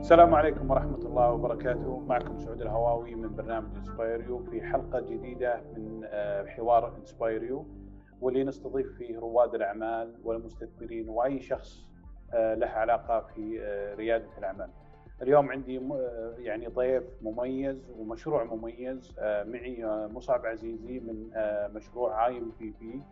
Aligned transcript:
السلام 0.00 0.34
عليكم 0.34 0.70
ورحمة 0.70 0.98
الله 0.98 1.32
وبركاته. 1.32 1.98
معكم 1.98 2.38
سعود 2.38 2.60
الهواوي 2.62 3.14
من 3.14 3.36
برنامج 3.36 3.76
inspireU 3.76 4.38
في 4.38 4.62
حلقة 4.62 5.00
جديدة 5.00 5.60
من 5.76 6.00
آه، 6.04 6.46
حوار 6.46 6.96
inspireU 6.96 7.66
واللي 8.20 8.44
نستضيف 8.44 8.86
فيه 8.98 9.18
رواد 9.18 9.54
الأعمال 9.54 10.14
والمستثمرين 10.24 11.08
وأي 11.08 11.40
شخص 11.40 11.86
آه، 12.34 12.54
له 12.54 12.66
علاقة 12.66 13.20
في 13.20 13.60
آه، 13.62 13.94
ريادة 13.94 14.38
الأعمال. 14.38 14.70
اليوم 15.22 15.50
عندي 15.50 15.80
يعني 16.38 16.66
ضيف 16.66 17.04
مميز 17.22 17.90
ومشروع 17.90 18.44
مميز 18.44 19.14
معي 19.22 19.84
مصعب 20.12 20.46
عزيزي 20.46 21.00
من 21.00 21.30
مشروع 21.74 22.26
IMVP 22.26 23.02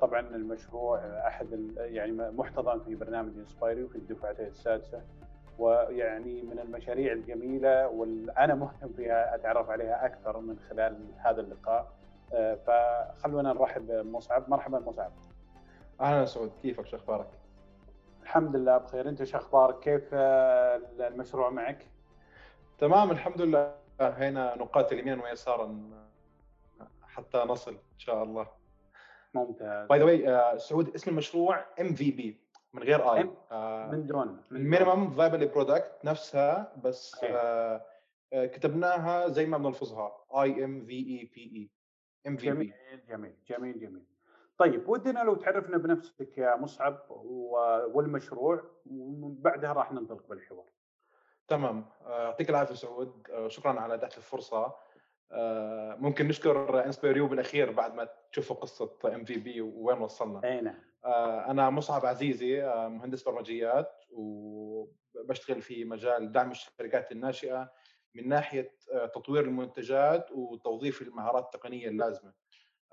طبعا 0.00 0.20
المشروع 0.20 0.98
أحد 1.26 1.72
يعني 1.76 2.12
محتضن 2.12 2.80
في 2.80 2.94
برنامج 2.94 3.38
انسبايريو 3.38 3.88
في 3.88 3.96
الدفعة 3.96 4.36
السادسة. 4.38 5.02
ويعني 5.58 6.42
من 6.42 6.58
المشاريع 6.58 7.12
الجميلة 7.12 7.88
وأنا 7.88 8.54
مهتم 8.54 8.92
فيها 8.92 9.34
أتعرف 9.34 9.70
عليها 9.70 10.06
أكثر 10.06 10.40
من 10.40 10.58
خلال 10.58 10.98
هذا 11.16 11.40
اللقاء. 11.40 11.92
آه، 12.32 12.54
فخلونا 12.54 13.52
نرحب 13.52 13.86
بمصعب. 13.86 14.50
مرحبا 14.50 14.78
مصعب. 14.78 15.12
أهلا 16.00 16.24
سعود. 16.24 16.52
كيفك؟ 16.62 16.86
شو 16.86 16.96
أخبارك؟ 16.96 17.28
الحمد 18.22 18.56
لله 18.56 18.78
بخير. 18.78 19.08
أنت 19.08 19.24
شو 19.24 19.38
أخبارك؟ 19.38 19.78
كيف 19.78 20.10
آه، 20.12 20.80
المشروع 20.98 21.50
معك؟ 21.50 21.86
تمام 22.78 23.10
الحمد 23.10 23.40
لله. 23.40 23.74
هنا 24.00 24.54
نقاط 24.58 24.92
اليمين 24.92 25.20
واليسار 25.20 25.74
حتى 27.02 27.38
نصل 27.38 27.72
إن 27.72 27.98
شاء 27.98 28.22
الله. 28.22 28.46
ممتاز. 29.34 29.88
by 29.88 29.98
the 29.98 30.04
way 30.04 30.58
سعود 30.58 30.94
اسم 30.94 31.10
المشروع 31.10 31.64
MVP 31.80 32.40
من 32.72 32.82
غير 32.82 33.14
I 33.14 33.30
آه 33.50 33.90
من 33.90 34.06
دون 34.06 34.42
ال 34.52 34.59
minimum 34.59 35.10
viable 35.10 35.48
product 35.48 36.04
نفسها 36.04 36.72
بس 36.84 37.24
آه 37.24 37.86
آه 38.32 38.46
كتبناها 38.46 39.28
زي 39.28 39.46
ما 39.46 39.58
بنلفظها 39.58 40.12
اي 40.34 40.64
ام 40.64 40.84
في 40.84 40.92
اي 40.92 41.30
بي 41.34 41.40
اي 41.56 41.70
ام 42.26 42.36
في 42.36 42.50
بي 42.50 42.72
جميل 43.08 43.34
جميل 43.48 43.80
جميل 43.80 44.02
طيب 44.58 44.88
ودنا 44.88 45.20
لو 45.20 45.34
تعرفنا 45.34 45.76
بنفسك 45.78 46.38
يا 46.38 46.56
مصعب 46.56 46.98
والمشروع 47.94 48.64
وبعدها 48.90 49.72
راح 49.72 49.92
ننطلق 49.92 50.28
بالحوار. 50.28 50.64
تمام. 51.48 51.86
يعطيك 52.06 52.50
العافية 52.50 52.74
سعود. 52.74 53.26
شكرا 53.46 53.80
على 53.80 53.94
إتاحة 53.94 54.16
الفرصة. 54.16 54.74
ممكن 55.98 56.28
نشكر 56.28 56.84
inspireU 56.86 57.26
بالأخير 57.26 57.72
بعد 57.72 57.94
ما 57.94 58.08
تشوفوا 58.32 58.56
قصة 58.56 58.98
MVP 59.04 59.60
وين 59.60 59.98
وصلنا 59.98 60.40
أي 60.44 60.60
نعم 60.60 60.90
آه، 61.04 61.50
أنا 61.50 61.70
مصعب 61.70 62.06
عزيزي 62.06 62.62
آه، 62.62 62.88
مهندس 62.88 63.22
برمجيات 63.22 64.04
وبشتغل 64.10 65.62
في 65.62 65.84
مجال 65.84 66.32
دعم 66.32 66.50
الشركات 66.50 67.12
الناشئة 67.12 67.72
من 68.14 68.28
ناحية 68.28 68.76
تطوير 69.14 69.44
المنتجات 69.44 70.32
وتوظيف 70.32 71.02
المهارات 71.02 71.44
التقنية 71.44 71.88
اللازمة 71.88 72.32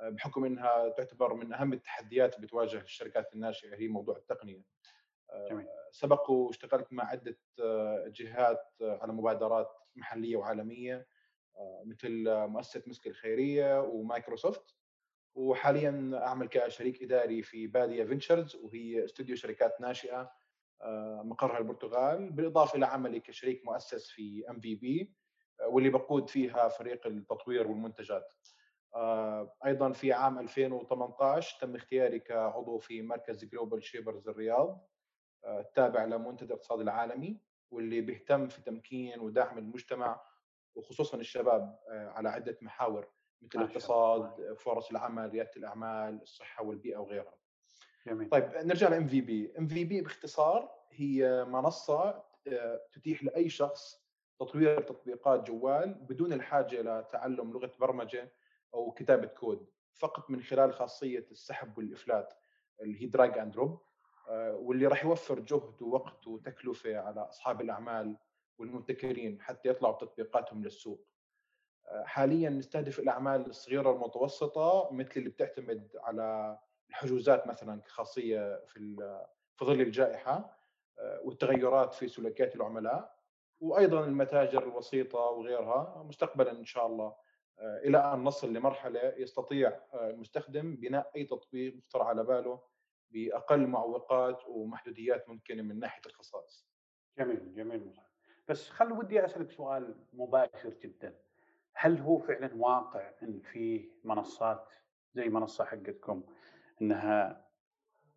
بحكم 0.01 0.45
إنها 0.45 0.89
تعتبر 0.89 1.33
من 1.33 1.53
أهم 1.53 1.73
التحديات 1.73 2.35
اللي 2.35 2.47
بتواجه 2.47 2.77
الشركات 2.77 3.33
الناشئة 3.33 3.75
هي 3.75 3.87
موضوع 3.87 4.17
التقنية. 4.17 4.63
جميل. 5.49 5.67
سبق 5.91 6.29
واشتغلت 6.29 6.93
مع 6.93 7.05
عدة 7.05 7.37
جهات 8.07 8.63
على 8.81 9.13
مبادرات 9.13 9.69
محلية 9.95 10.35
وعالمية 10.37 11.07
مثل 11.85 12.23
مؤسسة 12.27 12.83
مسك 12.87 13.07
الخيرية 13.07 13.81
ومايكروسوفت 13.81 14.75
وحاليا 15.35 16.11
أعمل 16.13 16.47
كشريك 16.47 17.03
إداري 17.03 17.41
في 17.43 17.67
بادية 17.67 18.03
فينشرز 18.03 18.55
وهي 18.55 19.05
استوديو 19.05 19.35
شركات 19.35 19.81
ناشئة 19.81 20.31
آه، 20.81 21.21
مقرها 21.25 21.57
البرتغال 21.57 22.31
بالإضافة 22.31 22.77
إلى 22.77 22.85
عملي 22.85 23.19
كشريك 23.19 23.65
مؤسس 23.65 24.09
في 24.09 24.49
MVP 24.49 25.13
واللي 25.67 25.89
بقود 25.89 26.29
فيها 26.29 26.67
فريق 26.67 27.07
التطوير 27.07 27.67
والمنتجات. 27.67 28.33
آه، 28.95 29.55
أيضا 29.65 29.91
في 29.91 30.13
عام 30.13 30.39
2018 30.39 31.59
تم 31.61 31.75
اختياري 31.75 32.19
كعضو 32.19 32.77
في 32.77 33.01
مركز 33.01 33.45
جلوبال 33.45 33.83
شيبرز 33.83 34.29
الرياض 34.29 34.87
التابع 35.47 36.05
لمنتدى 36.05 36.45
الاقتصاد 36.45 36.79
العالمي 36.79 37.41
واللي 37.71 38.01
بيهتم 38.01 38.47
في 38.47 38.61
تمكين 38.61 39.19
ودعم 39.19 39.57
المجتمع 39.57 40.21
وخصوصا 40.77 41.17
الشباب 41.17 41.79
آه، 41.89 42.09
على 42.09 42.29
عدة 42.29 42.57
محاور 42.61 43.07
مثل 43.41 43.59
الاقتصاد 43.59 44.53
فرص 44.53 44.89
العمل 44.89 45.29
ريادة 45.29 45.51
الأعمال 45.57 46.21
الصحة 46.21 46.63
والبيئة 46.63 46.97
وغيرها. 46.97 47.33
جميل. 48.07 48.29
طيب 48.29 48.51
نرجع 48.55 48.89
ل 48.89 49.07
MVP 49.07 49.53
MVP 49.59 50.01
باختصار 50.01 50.69
هي 50.91 51.45
منصة 51.45 52.23
آه، 52.47 52.81
تتيح 52.91 53.23
لأي 53.23 53.49
شخص 53.49 54.07
تطوير 54.39 54.81
تطبيقات 54.81 55.47
جوال 55.47 55.93
بدون 55.93 56.33
الحاجة 56.33 56.81
لتعلم 56.81 57.51
لغة 57.53 57.71
برمجة 57.79 58.31
أو 58.73 58.91
كتابة 58.91 59.27
كود 59.27 59.69
فقط 59.93 60.29
من 60.29 60.41
خلال 60.41 60.73
خاصية 60.73 61.25
السحب 61.31 61.77
والإفلات 61.77 62.33
اللي 62.81 63.01
هي 63.01 63.05
drag 63.05 63.37
and 63.37 63.51
drop 63.53 63.81
واللي 64.53 64.87
راح 64.87 65.05
يوفر 65.05 65.39
جهد 65.39 65.81
ووقت 65.81 66.27
وتكلفة 66.27 66.97
على 66.97 67.21
أصحاب 67.21 67.61
الأعمال 67.61 68.17
والمبتكرين 68.57 69.41
حتى 69.41 69.69
يطلعوا 69.69 69.95
بتطبيقاتهم 69.95 70.63
للسوق. 70.63 71.07
حاليا 72.03 72.49
نستهدف 72.49 72.99
الأعمال 72.99 73.49
الصغيرة 73.49 73.89
والمتوسطة 73.89 74.89
مثل 74.91 75.11
اللي 75.17 75.29
بتعتمد 75.29 75.95
على 75.95 76.59
الحجوزات 76.89 77.47
مثلا 77.47 77.81
كخاصيه 77.81 78.65
في 78.65 78.95
في 79.55 79.65
ظل 79.65 79.81
الجائحة 79.81 80.57
آه، 80.99 81.21
والتغيرات 81.23 81.93
في 81.93 82.07
سلوكيات 82.07 82.55
العملاء 82.55 83.17
وأيضا 83.59 84.05
المتاجر 84.05 84.63
الوسيطة 84.63 85.19
وغيرها. 85.19 86.03
مستقبلا 86.03 86.51
إن 86.51 86.65
شاء 86.65 86.87
الله 86.87 87.15
آه، 87.59 87.77
إلى 87.77 88.13
أن 88.13 88.23
نصل 88.23 88.53
لمرحلة 88.53 89.13
يستطيع 89.17 89.79
آه، 89.93 90.09
المستخدم 90.09 90.75
بناء 90.75 91.11
أي 91.15 91.25
تطبيق 91.25 91.75
يخطر 91.77 92.01
على 92.01 92.23
باله 92.23 92.61
بأقل 93.09 93.67
معوقات 93.67 94.47
ومحدوديات 94.47 95.29
ممكنة 95.29 95.61
من 95.63 95.79
ناحية 95.79 96.01
الخصائص. 96.05 96.67
جميل 97.17 97.55
جميل. 97.55 97.99
بس 98.47 98.69
خل 98.69 98.91
ودي 98.91 99.25
أسألك 99.25 99.51
سؤال 99.51 99.95
مباشر 100.13 100.73
جدا. 100.83 101.15
هل 101.73 101.99
هو 101.99 102.17
فعلا 102.17 102.49
واقع 102.55 103.11
إن 103.23 103.39
في 103.39 103.89
منصات 104.03 104.69
زي 105.15 105.29
منصة 105.29 105.65
حقتكم 105.65 106.23
إنها 106.81 107.45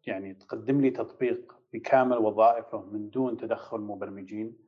يعني 0.06 0.34
تقدم 0.34 0.80
لي 0.80 0.91
تطبيق 0.91 1.56
بكامل 1.72 2.16
وظائفه 2.16 2.80
من 2.80 3.10
دون 3.10 3.36
تدخل 3.36 3.80
مبرمجين 3.80 4.58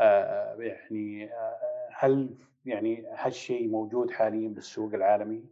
آه 0.00 0.54
يعني 0.54 1.32
آه 1.32 1.88
هل 1.92 2.36
يعني 2.64 3.06
هالشيء 3.06 3.68
موجود 3.68 4.10
حاليا 4.10 4.48
بالسوق 4.48 4.94
العالمي؟ 4.94 5.44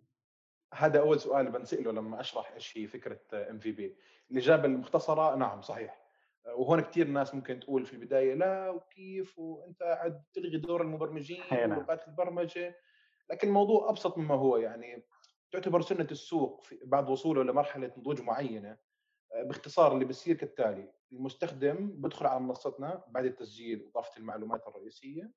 هذا 0.74 1.00
أول 1.00 1.20
سؤال 1.20 1.50
بنسأله 1.50 1.92
لما 1.92 2.20
أشرح 2.20 2.52
إيش 2.52 2.78
هي 2.78 2.86
فكرة 2.86 3.20
ام 3.32 3.58
في 3.58 3.72
بي 3.72 3.96
الإجابة 4.30 4.64
المختصرة 4.64 5.34
نعم 5.34 5.62
صحيح 5.62 6.00
وهون 6.46 6.80
كثير 6.80 7.06
ناس 7.06 7.34
ممكن 7.34 7.60
تقول 7.60 7.86
في 7.86 7.92
البداية 7.92 8.34
لا 8.34 8.70
وكيف؟ 8.70 9.38
وأنت 9.38 9.82
قاعد 9.82 10.22
تلغي 10.32 10.56
دور 10.56 10.82
المبرمجين 10.82 11.42
نعم. 11.52 11.70
ولغات 11.70 12.08
البرمجة. 12.08 12.76
لكن 13.30 13.48
الموضوع 13.48 13.90
أبسط 13.90 14.18
مما 14.18 14.34
هو 14.34 14.56
يعني 14.56 15.06
تعتبر 15.52 15.80
سنة 15.80 16.06
السوق 16.10 16.66
بعد 16.84 17.10
وصوله 17.10 17.42
لمرحلة 17.42 17.92
نضوج 17.98 18.20
معينة 18.20 18.78
آه، 19.34 19.42
باختصار 19.42 19.94
اللي 19.94 20.04
بصير 20.04 20.36
كالتالي. 20.36 20.92
المستخدم 21.12 21.90
بدخل 21.90 22.26
على 22.26 22.40
منصتنا 22.40 23.04
بعد 23.08 23.24
التسجيل 23.24 23.82
واضافه 23.82 24.18
المعلومات 24.18 24.66
الرئيسية 24.68 25.32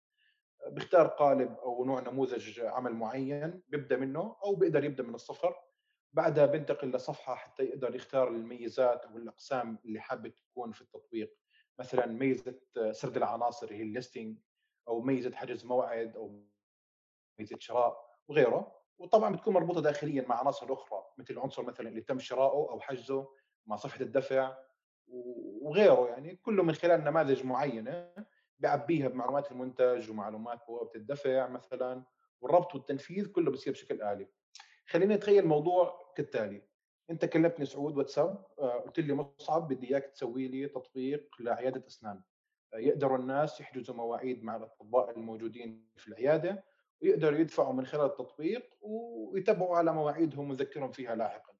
آه، 0.65 0.69
بيختار 0.69 1.07
قالب 1.07 1.57
أو 1.57 1.85
نوع 1.85 2.01
نموذج 2.01 2.59
عمل 2.59 2.93
معين 2.93 3.61
بيبدأ 3.67 3.97
منه 3.97 4.35
أو 4.43 4.55
بيقدر 4.55 4.83
يبدأ 4.83 5.03
من 5.03 5.15
الصفر. 5.15 5.55
بعدها 6.13 6.45
بينتقل 6.45 6.91
لصفحة 6.91 7.35
حتى 7.35 7.63
يقدر 7.63 7.95
يختار 7.95 8.27
الميزات 8.27 9.05
أو 9.05 9.17
الأقسام 9.17 9.79
اللي 9.85 9.99
حابب 9.99 10.33
تكون 10.51 10.71
في 10.71 10.81
التطبيق. 10.81 11.37
مثلا 11.79 12.05
ميزة 12.05 12.59
سرد 12.91 13.17
العناصر 13.17 13.73
هي 13.73 13.81
الليستنج 13.81 14.37
أو 14.87 15.01
ميزة 15.01 15.35
حجز 15.35 15.65
موعد 15.65 16.15
أو 16.15 16.43
ميزة 17.39 17.57
شراء 17.59 18.17
وغيره. 18.27 18.83
وطبعا 18.97 19.35
بتكون 19.35 19.53
مربوطة 19.53 19.81
داخليا 19.81 20.25
مع 20.27 20.39
عناصر 20.39 20.73
أخرى 20.73 21.03
مثل 21.17 21.33
العنصر 21.33 21.63
مثلا 21.63 21.89
اللي 21.89 22.01
تم 22.01 22.19
شراؤه 22.19 22.71
أو 22.71 22.79
حجزه 22.79 23.29
مع 23.65 23.75
صفحة 23.75 24.01
الدفع 24.01 24.57
وغيره 25.61 26.07
يعني. 26.07 26.35
كله 26.35 26.63
من 26.63 26.73
خلال 26.73 27.03
نماذج 27.03 27.45
معينة 27.45 28.13
بيعبيها 28.59 29.07
بمعلومات 29.07 29.51
المنتج 29.51 30.09
ومعلومات 30.09 30.67
بوابة 30.67 30.91
الدفع 30.95 31.47
مثلا. 31.47 32.03
والربط 32.41 32.75
والتنفيذ 32.75 33.31
كله 33.31 33.51
بصير 33.51 33.73
بشكل 33.73 34.01
آلي. 34.01 34.27
خلينا 34.87 35.15
نتخيل 35.15 35.43
الموضوع 35.43 36.02
كالتالي 36.13 36.61
أنت 37.09 37.25
كلمتني 37.25 37.65
سعود 37.65 37.97
واتساب 37.97 38.45
آه، 38.59 38.79
قلت 38.79 38.99
لي 38.99 39.13
مصعب 39.13 39.67
بدي 39.67 39.89
إياك 39.89 40.05
تسوي 40.05 40.47
لي 40.47 40.67
تطبيق 40.67 41.35
لعيادة 41.39 41.87
أسنان 41.87 42.21
آه، 42.73 42.77
يقدروا 42.77 43.17
الناس 43.17 43.61
يحجزوا 43.61 43.95
مواعيد 43.95 44.43
مع 44.43 44.55
الأطباء 44.55 45.11
الموجودين 45.11 45.89
في 45.97 46.07
العيادة 46.07 46.63
ويقدروا 47.01 47.39
يدفعوا 47.39 47.73
من 47.73 47.85
خلال 47.85 48.05
التطبيق 48.05 48.73
ويتبعوا 48.81 49.77
على 49.77 49.93
مواعيدهم 49.93 50.49
ويذكرهم 50.49 50.91
فيها 50.91 51.15
لاحقا. 51.15 51.53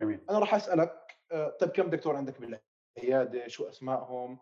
جميل. 0.00 0.20
أنا 0.30 0.38
راح 0.38 0.54
أسألك 0.54 1.16
آه، 1.32 1.48
طيب 1.48 1.70
كم 1.70 1.90
دكتور 1.90 2.16
عندك 2.16 2.40
بالعيادة؟ 2.40 2.64
العياده 2.98 3.48
شو 3.48 3.68
أسمائهم 3.68 4.38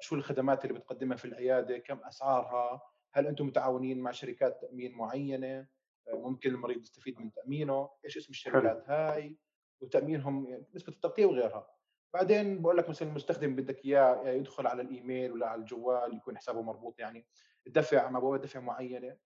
شو 0.00 0.14
الخدمات 0.14 0.64
اللي 0.64 0.78
بتقدمها 0.78 1.16
في 1.16 1.24
العيادة 1.24 1.78
كم 1.78 1.98
أسعارها 1.98 2.82
هل 3.12 3.26
أنتم 3.26 3.46
متعاونين 3.46 4.00
مع 4.00 4.10
شركات 4.10 4.60
تأمين 4.60 4.92
معينة 4.92 5.66
ممكن 6.08 6.50
المريض 6.50 6.80
يستفيد 6.80 7.20
من 7.20 7.32
تأمينه 7.32 7.90
إيش 8.04 8.16
اسم 8.16 8.30
الشركات 8.30 8.84
هاي؟ 8.86 9.36
وتأمينهم 9.80 10.46
يعني 10.46 10.66
نسبة 10.74 10.92
التغطية 10.92 11.26
وغيرها. 11.26 11.68
بعدين 12.14 12.62
بقول 12.62 12.76
لك 12.76 12.88
مثلا 12.88 13.08
المستخدم 13.08 13.56
بدك 13.56 13.84
إياه 13.84 14.28
يدخل 14.28 14.66
على 14.66 14.82
الإيميل 14.82 15.32
ولا 15.32 15.46
على 15.46 15.60
الجوال 15.60 16.16
يكون 16.16 16.38
حسابه 16.38 16.62
مربوط 16.62 16.98
يعني 16.98 17.26
الدفع 17.66 18.10
مع 18.10 18.20
بوابة 18.20 18.42
دفع 18.42 18.60
معينة 18.60 19.16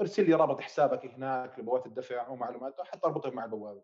ارسل 0.00 0.26
لي 0.26 0.34
رابط 0.34 0.60
حسابك 0.60 1.06
هناك 1.06 1.58
لبوابة 1.58 1.86
الدفع 1.86 2.28
ومعلوماته 2.28 2.84
حتى 2.84 3.06
اربطه 3.06 3.30
مع 3.30 3.44
البوابة. 3.44 3.82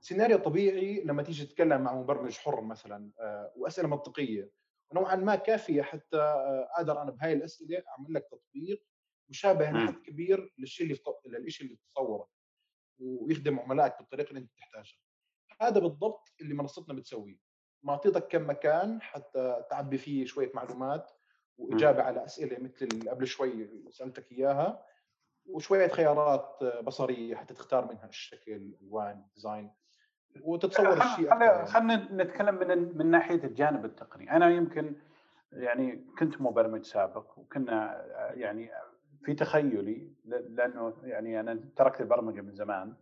سيناريو 0.00 0.38
طبيعي 0.38 1.00
لما 1.04 1.22
تيجي 1.22 1.46
تتكلم 1.46 1.80
مع 1.80 1.94
مبرمج 1.94 2.38
حر 2.38 2.60
مثلا 2.60 3.10
آه، 3.20 3.52
وأسئلة 3.56 3.88
منطقية. 3.88 4.50
ونوعا 4.90 5.16
ما 5.16 5.36
كافية 5.36 5.82
حتى 5.82 6.16
آه، 6.16 6.68
أقدر 6.76 7.02
أنا 7.02 7.10
بهاي 7.10 7.32
الأسئلة 7.32 7.82
أعمل 7.88 8.14
لك 8.14 8.28
تطبيق 8.30 8.84
مشابه 9.28 9.70
لحد 9.70 9.94
كبير 9.94 10.54
للشيء 10.58 10.86
اللي 10.86 10.98
للشيء 11.38 11.66
اللي 11.66 11.78
تتصوره 11.78 12.28
ويخدم 12.98 13.58
عملائك 13.60 13.98
بالطريقة 13.98 14.28
اللي 14.28 14.40
أنت 14.40 14.50
تحتاجها 14.58 14.98
هذا 15.60 15.80
بالضبط 15.80 16.32
اللي 16.40 16.54
منصتنا 16.54 16.94
بتسويه. 16.94 17.38
معطيتك 17.82 18.28
كم 18.28 18.50
مكان 18.50 19.02
حتى 19.02 19.64
تعبي 19.70 19.98
فيه 19.98 20.24
شوية 20.24 20.50
معلومات 20.54 21.10
وإجابة 21.58 22.02
على 22.02 22.24
أسئلة 22.24 22.58
مثل 22.58 22.88
اللي 22.92 23.10
قبل 23.10 23.26
شوي 23.26 23.70
سألتك 23.90 24.32
إياها 24.32 24.86
وشوية 25.46 25.88
خيارات 25.88 26.64
بصرية 26.84 27.36
حتى 27.36 27.54
تختار 27.54 27.92
منها 27.92 28.06
الشكل 28.06 28.52
الألوان 28.52 29.26
design 29.34 29.70
وتتصور 30.40 30.92
الشيء 30.92 31.30
خلينا 31.30 31.64
خلينا 31.64 32.24
نتكلم 32.24 32.54
من 32.54 32.98
من 32.98 33.10
ناحية 33.10 33.44
الجانب 33.44 33.84
التقني. 33.84 34.30
أنا 34.30 34.50
يمكن 34.50 34.96
يعني 35.52 36.06
كنت 36.18 36.40
مبرمج 36.40 36.84
سابق 36.84 37.38
وكنا 37.38 38.04
يعني 38.34 38.70
في 39.24 39.34
تخيلي 39.34 40.12
لأنه 40.24 40.94
يعني 41.02 41.40
أنا 41.40 41.60
تركت 41.76 42.00
البرمجة 42.00 42.40
من 42.40 42.54
زمان 42.54 42.94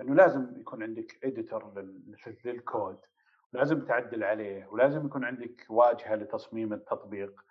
إنه 0.00 0.14
لازم 0.14 0.60
يكون 0.60 0.82
عندك 0.82 1.24
editor 1.24 1.72
للكود 2.44 2.98
ولازم 3.52 3.84
تعدل 3.84 4.24
عليه 4.24 4.66
ولازم 4.66 5.06
يكون 5.06 5.24
عندك 5.24 5.66
واجهة 5.68 6.14
لتصميم 6.14 6.72
التطبيق. 6.72 7.44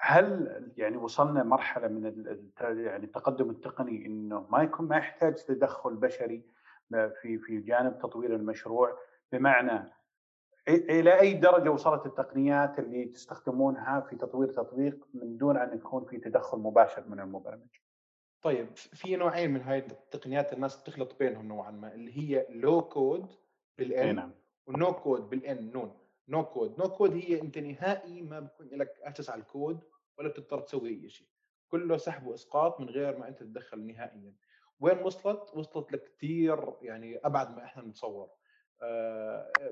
هل 0.00 0.72
يعني 0.76 0.96
وصلنا 0.96 1.42
مرحلة 1.42 1.88
من 1.88 2.24
يعني 2.60 3.04
التقدم 3.04 3.50
التقني 3.50 4.06
إنه 4.06 4.46
ما 4.50 4.62
يكون 4.62 4.88
ما 4.88 4.96
يحتاج 4.96 5.34
تدخل 5.34 5.94
بشري 5.94 6.42
في 6.90 7.38
في 7.38 7.60
جانب 7.60 7.98
تطوير 7.98 8.34
المشروع؟ 8.34 8.98
بمعنى 9.32 9.92
إلى 10.68 11.20
أي 11.20 11.34
درجة 11.34 11.70
وصلت 11.70 12.06
التقنيات 12.06 12.78
اللي 12.78 13.04
تستخدمونها 13.04 14.00
في 14.00 14.16
تطوير 14.16 14.48
تطبيق 14.48 15.08
من 15.14 15.36
دون 15.36 15.56
أن 15.56 15.76
يكون 15.76 16.04
في 16.04 16.18
تدخل 16.18 16.58
مباشر 16.58 17.08
من 17.08 17.20
المبرمج؟ 17.20 17.68
طيب 18.42 18.76
في 18.76 19.16
نوعين 19.16 19.50
من 19.50 19.62
هاي 19.62 19.78
التقنيات 19.78 20.52
الناس 20.52 20.82
تخلط 20.82 21.18
بينهم 21.18 21.48
نوعا 21.48 21.70
ما 21.70 21.94
اللي 21.94 22.18
هي 22.18 22.46
low 22.50 22.82
code 22.82 23.32
بال 23.78 24.02
N 24.02 24.14
نعم. 24.14 24.32
و 24.66 24.75
no 24.75 24.92
code 24.92 25.30
بال 25.30 25.57
N 25.57 25.70
نون. 25.72 25.98
no 26.28 26.44
code 26.44 26.78
no 26.78 26.88
code 26.88 27.12
هي 27.12 27.40
أنت 27.40 27.58
نهائي 27.58 28.22
ما 28.22 28.40
بكون 28.40 28.68
لك 28.72 28.94
access 29.02 29.30
على 29.30 29.40
الكود 29.40 29.80
ولا 30.18 30.28
بتضطر 30.28 30.60
تسوي 30.60 30.88
أي 30.88 31.08
شيء. 31.08 31.26
كله 31.68 31.96
سحب 31.96 32.26
وإسقاط 32.26 32.80
من 32.80 32.88
غير 32.88 33.18
ما 33.18 33.28
أنت 33.28 33.38
تتدخل 33.38 33.86
نهائيا. 33.86 34.34
وين 34.80 34.98
وصلت؟ 34.98 35.54
وصلت 35.54 35.92
لكثير 35.92 36.74
يعني 36.82 37.16
أبعد 37.16 37.56
ما 37.56 37.64
إحنا 37.64 37.82
نتصور. 37.82 38.30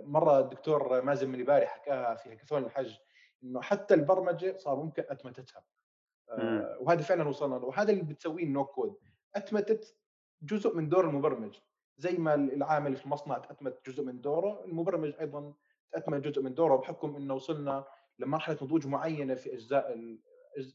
مرة 0.04 0.40
الدكتور 0.40 1.02
مازن 1.02 1.28
منيباري 1.28 1.66
حكاها 1.66 2.14
في 2.14 2.32
هاكاثون 2.32 2.64
الحج 2.64 2.96
إنه 3.42 3.62
حتى 3.62 3.94
البرمجة 3.94 4.56
صار 4.56 4.76
ممكن 4.76 5.04
أتمتتها. 5.08 5.64
آه، 6.30 6.76
وهذا 6.80 7.02
فعلا 7.02 7.28
وصلنا 7.28 7.54
له. 7.54 7.64
وهذا 7.64 7.92
اللي 7.92 8.02
بتسويه 8.02 8.44
ال 8.44 8.51
no 8.51 8.64
code 8.64 8.96
أتمتت 9.34 9.96
جزء 10.42 10.76
من 10.76 10.88
دور 10.88 11.04
المبرمج. 11.04 11.58
زي 11.96 12.12
ما 12.12 12.34
العامل 12.34 12.96
في 12.96 13.04
المصنع 13.04 13.38
تأتمت 13.38 13.90
جزء 13.90 14.04
من 14.04 14.20
دوره 14.20 14.64
المبرمج 14.64 15.14
أيضا 15.20 15.54
تأتمت 15.92 16.24
جزء 16.24 16.42
من 16.42 16.54
دوره 16.54 16.76
بحكم 16.76 17.16
إنه 17.16 17.34
وصلنا 17.34 17.84
لمرحلة 18.18 18.58
نضوج 18.62 18.86
معينة 18.86 19.34
في 19.34 19.54
أجزاء 19.54 20.16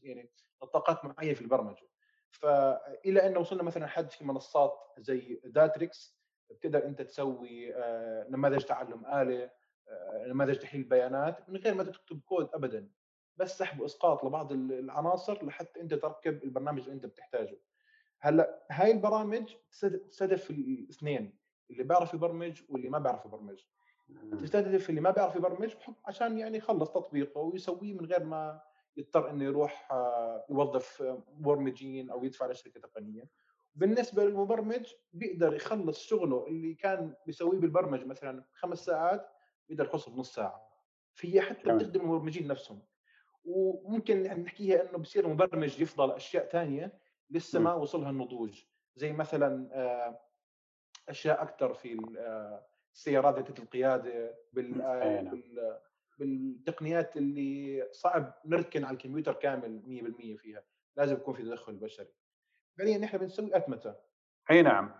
يعني 0.02 0.30
نطاقات 0.62 1.04
معينة 1.04 1.34
في 1.34 1.40
البرمجة. 1.40 1.88
فإلى 2.30 3.26
أن 3.26 3.36
وصلنا 3.36 3.62
مثلا 3.62 3.86
حد 3.86 4.10
في 4.10 4.24
منصات 4.24 4.78
زي 4.98 5.40
Databricks 5.44 6.19
بتقدر 6.50 6.86
أنت 6.86 7.02
تسوي 7.02 7.74
آه، 7.74 8.26
نماذج 8.30 8.64
تعلم 8.64 9.06
آلة 9.06 9.50
آه، 9.88 10.26
نماذج 10.26 10.58
تحليل 10.58 10.82
بيانات 10.82 11.50
من 11.50 11.56
غير 11.56 11.74
ما 11.74 11.84
تكتب 11.84 12.20
كود 12.20 12.48
ابدا 12.54 12.88
بس 13.36 13.58
سحب 13.58 13.80
واسقاط 13.80 14.24
لبعض 14.24 14.52
العناصر 14.52 15.44
لحتى 15.44 15.80
أنت 15.80 15.94
تركب 15.94 16.44
البرنامج 16.44 16.80
اللي 16.80 16.92
أنت 16.92 17.06
بتحتاجه. 17.06 17.60
هلأ 18.18 18.66
هاي 18.70 18.90
البرامج 18.90 19.54
تستهدف 20.10 20.50
الاثنين 20.50 21.38
اللي 21.70 21.82
بيعرف 21.82 22.14
يبرمج 22.14 22.62
واللي 22.68 22.88
ما 22.88 22.98
بيعرف 22.98 23.24
يبرمج. 23.26 23.64
تستهدف 24.40 24.90
اللي 24.90 25.00
ما 25.00 25.10
بيعرف 25.10 25.36
يبرمج 25.36 25.74
عشان 26.04 26.38
يعني 26.38 26.58
يخلص 26.58 26.90
تطبيقه 26.90 27.40
ويسويه 27.40 27.94
من 27.94 28.06
غير 28.06 28.24
ما 28.24 28.60
يضطر 28.96 29.30
إنه 29.30 29.44
يروح 29.44 29.92
آه، 29.92 30.46
يوظف 30.50 31.02
مبرمجين 31.38 32.10
أو 32.10 32.24
يدفع 32.24 32.46
لشركة 32.46 32.80
تقنية. 32.80 33.28
بالنسبة 33.74 34.24
للمبرمج 34.24 34.94
بيقدر 35.12 35.54
يخلص 35.54 36.02
شغله 36.02 36.46
اللي 36.46 36.74
كان 36.74 37.14
بيسويه 37.26 37.58
بالبرمجة 37.58 38.04
مثلا 38.04 38.44
خمس 38.52 38.84
ساعات 38.84 39.28
بيقدر 39.68 39.84
يخلصه 39.84 40.10
بنص 40.10 40.34
ساعة. 40.34 40.70
فهي 41.12 41.40
حتى 41.40 41.74
بتخدم 41.74 42.00
المبرمجين 42.00 42.46
نفسهم. 42.46 42.82
وممكن 43.44 44.22
نحكيها 44.22 44.90
إنه 44.90 44.98
بصير 44.98 45.24
المبرمج 45.24 45.80
يفضل 45.80 46.10
أشياء 46.10 46.46
ثانية 46.46 46.98
لسه 47.30 47.60
ما 47.60 47.74
وصلها 47.74 48.10
النضوج 48.10 48.64
زي 48.96 49.12
مثلا 49.12 49.68
آه، 49.72 50.20
أشياء 51.08 51.42
أكثر 51.42 51.74
في 51.74 52.16
آه، 52.18 52.66
السيارات 52.92 53.34
ذاتيه 53.34 53.62
القيادة 53.62 54.38
بال 54.52 54.78
نعم. 54.78 55.42
بالتقنيات 56.18 57.16
اللي 57.16 57.88
صعب 57.92 58.34
نركن 58.44 58.84
على 58.84 58.94
الكمبيوتر 58.94 59.32
كامل 59.32 59.82
100% 59.86 60.36
فيها. 60.36 60.64
لازم 60.96 61.14
يكون 61.14 61.34
في 61.34 61.42
تدخل 61.42 61.76
بشري. 61.76 62.08
فعليا 62.80 62.98
نحن 62.98 63.18
بنسوي 63.18 63.56
اتمته 63.56 63.94
إي 64.50 64.62
نعم. 64.62 64.90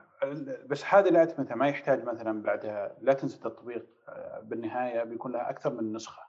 بس 0.67 0.85
هذه 0.85 1.09
الأتمتة 1.09 1.55
ما 1.55 1.69
يحتاج 1.69 2.05
مثلا 2.05 2.43
بعدها 2.43 2.97
لا 3.01 3.13
تنسى 3.13 3.37
التطبيق 3.37 3.87
آه، 4.09 4.41
بالنهاية 4.41 5.05
بيكون 5.05 5.33
لها 5.33 5.51
أكثر 5.51 5.75
من 5.75 5.93
نسخة. 5.93 6.23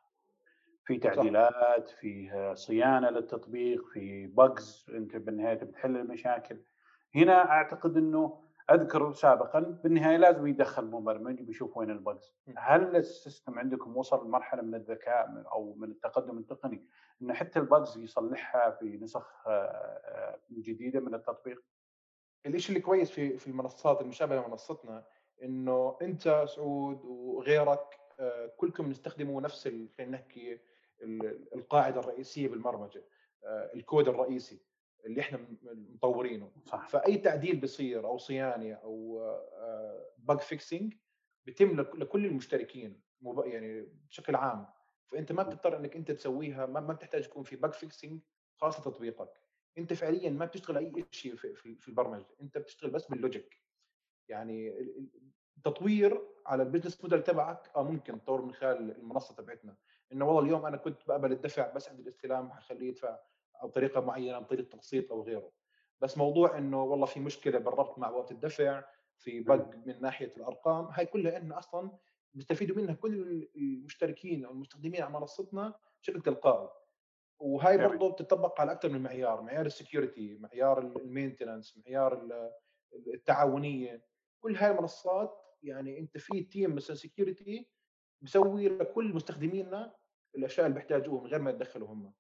في 0.86 0.98
تعديلات 0.98 1.90
في 1.90 2.52
صيانة 2.56 3.10
للتطبيق 3.10 3.86
في 3.94 4.28
bugs 4.28 4.86
أنت 4.94 5.16
بالنهاية 5.16 5.54
بتحل 5.64 5.98
المشاكل. 5.98 6.58
هنا 7.16 7.50
أعتقد 7.52 7.98
إنه 7.98 8.44
أذكر 8.70 9.14
سابقا 9.14 9.60
بالنهاية 9.60 10.18
لازم 10.18 10.48
يدخل 10.48 10.86
مبرمج 10.86 11.42
بيشوف 11.42 11.78
وين 11.78 11.92
ال 11.92 12.00
bugs 12.00 12.34
هل 12.58 12.96
ال 12.96 13.05
system 13.05 13.60
عندكم 13.60 13.98
وصل 13.98 14.26
لمرحلة 14.26 14.62
من 14.62 14.76
الذكاء 14.76 15.44
أو 15.52 15.74
من 15.74 15.92
التقدم 15.92 16.38
التقني 16.38 16.86
انه 17.22 17.34
حتى 17.34 17.60
ال 17.60 17.67
bugs 17.67 17.98
يصلحها 17.98 18.72
في 18.72 18.98
نسخ 18.98 19.48
آه، 19.48 19.50
آه، 19.50 20.40
جديدة 20.52 21.00
من 21.00 21.14
التطبيق؟ 21.14 21.64
الشيء 22.46 22.76
اللي 22.76 22.86
كويس 22.86 23.12
في 23.12 23.38
في 23.38 23.48
المنصات 23.48 24.02
المشابهة 24.02 24.48
لمنصتنا 24.48 25.06
إنه 25.44 25.98
أنت 26.02 26.46
سعود 26.48 27.06
وغيرك 27.06 28.00
آه، 28.20 28.52
كلكم 28.58 28.90
نستخدموا 28.90 29.42
نفس 29.42 29.68
خلينا 29.68 30.12
نحكي 30.12 30.60
القاعدة 31.56 32.00
الرئيسية 32.00 32.48
بالبرمجة 32.48 33.04
الكود 33.74 34.08
الرئيسي. 34.08 34.71
اللي 35.06 35.22
إحنا 35.22 35.46
مطورينه. 35.64 36.52
صح. 36.66 36.88
فأي 36.88 37.18
تعديل 37.18 37.56
بيصير 37.56 38.08
أو 38.08 38.18
صيانة 38.18 38.74
أو 38.74 39.22
bug 40.18 40.40
fixing 40.40 40.94
بيتم 41.46 41.82
لكل 41.82 42.26
المشتركين 42.26 43.02
يعني 43.44 43.88
بشكل 44.10 44.36
عام. 44.36 44.68
فأنت 45.08 45.32
ما 45.32 45.44
بتضطر 45.44 45.78
إنك 45.78 45.96
أنت 45.96 46.12
تسويها 46.12 46.66
ما 46.66 46.94
بتحتاج 46.94 47.26
يكون 47.26 47.44
في 47.44 47.56
bug 47.56 47.72
fixing 47.74 48.22
خاص 48.56 48.82
تطبيقك. 48.84 49.42
أنت 49.78 49.94
فعليا 49.94 50.30
ما 50.30 50.46
بتشتغل 50.46 50.78
أي 50.78 51.06
شيء 51.12 51.36
في, 51.36 51.76
في 51.76 51.88
البرمجة 51.88 52.26
أنت 52.42 52.58
بتشتغل 52.58 52.92
بس 52.92 53.08
بال 53.08 53.23
logic 53.23 53.62
يعني 54.28 54.80
التطوير 55.58 56.22
على 56.46 56.64
ال 56.64 56.68
business 56.68 57.04
model 57.04 57.24
تبعك 57.24 57.72
آه 57.76 57.84
ممكن 57.84 58.22
تطور 58.22 58.42
من 58.42 58.54
خلال 58.54 58.92
المنصة 58.98 59.36
تبعتنا. 59.36 59.76
إنه 60.12 60.26
والله 60.26 60.42
اليوم 60.42 60.66
أنا 60.66 60.78
كنت 60.78 61.08
بقبل 61.08 61.32
الدفع 61.32 61.74
بس 61.74 61.90
عند 61.90 62.00
الاستلام 62.00 62.52
حخليه 62.52 62.88
يدفع. 62.88 63.20
أو 63.62 63.70
طريقة 63.70 64.02
معينة 64.02 64.36
عن 64.36 64.46
طريق 64.46 64.68
تقسيط 64.68 65.12
أو 65.12 65.24
غيره. 65.24 65.52
بس 66.02 66.18
موضوع 66.18 66.58
إنه 66.58 66.84
والله 66.84 67.06
في 67.06 67.20
مشكلة 67.20 67.60
بالربط 67.60 68.00
مع 68.00 68.10
وقت 68.10 68.32
الدفع 68.32 68.84
في 69.18 69.40
bug 69.40 69.76
من 69.86 70.02
ناحية 70.02 70.34
الأرقام 70.38 70.86
هاي 70.86 71.06
كلها 71.06 71.38
انه 71.38 71.58
أصلا 71.58 71.98
بيستفيدوا 72.34 72.76
منها 72.76 72.94
كل 72.94 73.48
المشتركين 73.56 74.46
أو 74.46 74.52
المستخدمين 74.52 75.02
على 75.02 75.14
منصتنا 75.14 75.74
بشكل 76.02 76.22
تلقائي. 76.22 76.70
وهاي 77.40 77.78
برضه 77.78 78.12
بتطبق 78.12 78.62
على 78.62 78.72
أكثر 78.72 78.90
من 78.90 79.02
معيار 79.02 79.42
معيار 79.42 79.66
ال 79.66 79.74
security 79.74 80.38
معيار 80.38 80.80
ال 80.80 80.88
maintenance 80.88 81.78
معيار 81.78 82.28
التعاونية. 83.14 84.06
كل 84.40 84.56
هاي 84.56 84.72
المنصات 84.72 85.38
يعني 85.64 86.00
أنت 86.00 86.18
في 86.18 86.44
team 86.44 86.76
مثلا 86.76 86.96
security 86.96 87.70
بيسوي 88.22 88.70
لكل 88.70 89.14
مستخدمينا 89.14 89.96
الأشياء 90.36 90.66
اللي 90.68 90.76
بيحتاجوها 90.76 91.22
من 91.22 91.28
غير 91.28 91.42
ما 91.42 91.50
يتدخلوا 91.50 91.88
هم. 91.88 92.14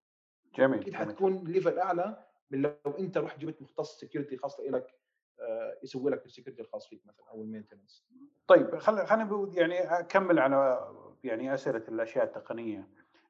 جميل 0.55 0.79
أكيد. 0.79 0.93
حتكون 0.93 1.43
level 1.43 1.79
أعلى 1.79 2.25
من 2.51 2.61
لو 2.61 2.91
أنت 2.99 3.17
رحت 3.17 3.39
جبت 3.39 3.61
مختص 3.61 3.99
security 3.99 4.37
خاص 4.37 4.59
لك 4.59 4.95
آه، 5.39 5.77
يسوي 5.83 6.11
لك 6.11 6.25
ال 6.25 6.29
security 6.29 6.61
الخاص 6.61 6.87
فيك 6.87 7.01
مثلا 7.05 7.25
أو 7.29 7.41
ال 7.41 7.46
maintenance. 7.46 8.05
طيب 8.47 8.77
خل 8.77 9.05
خلينا 9.05 9.51
يعني 9.53 9.79
أكمل 9.79 10.39
على 10.39 10.87
يعني 11.23 11.53
أسئلة 11.53 11.83
الأشياء 11.87 12.25
التقنية. 12.25 12.87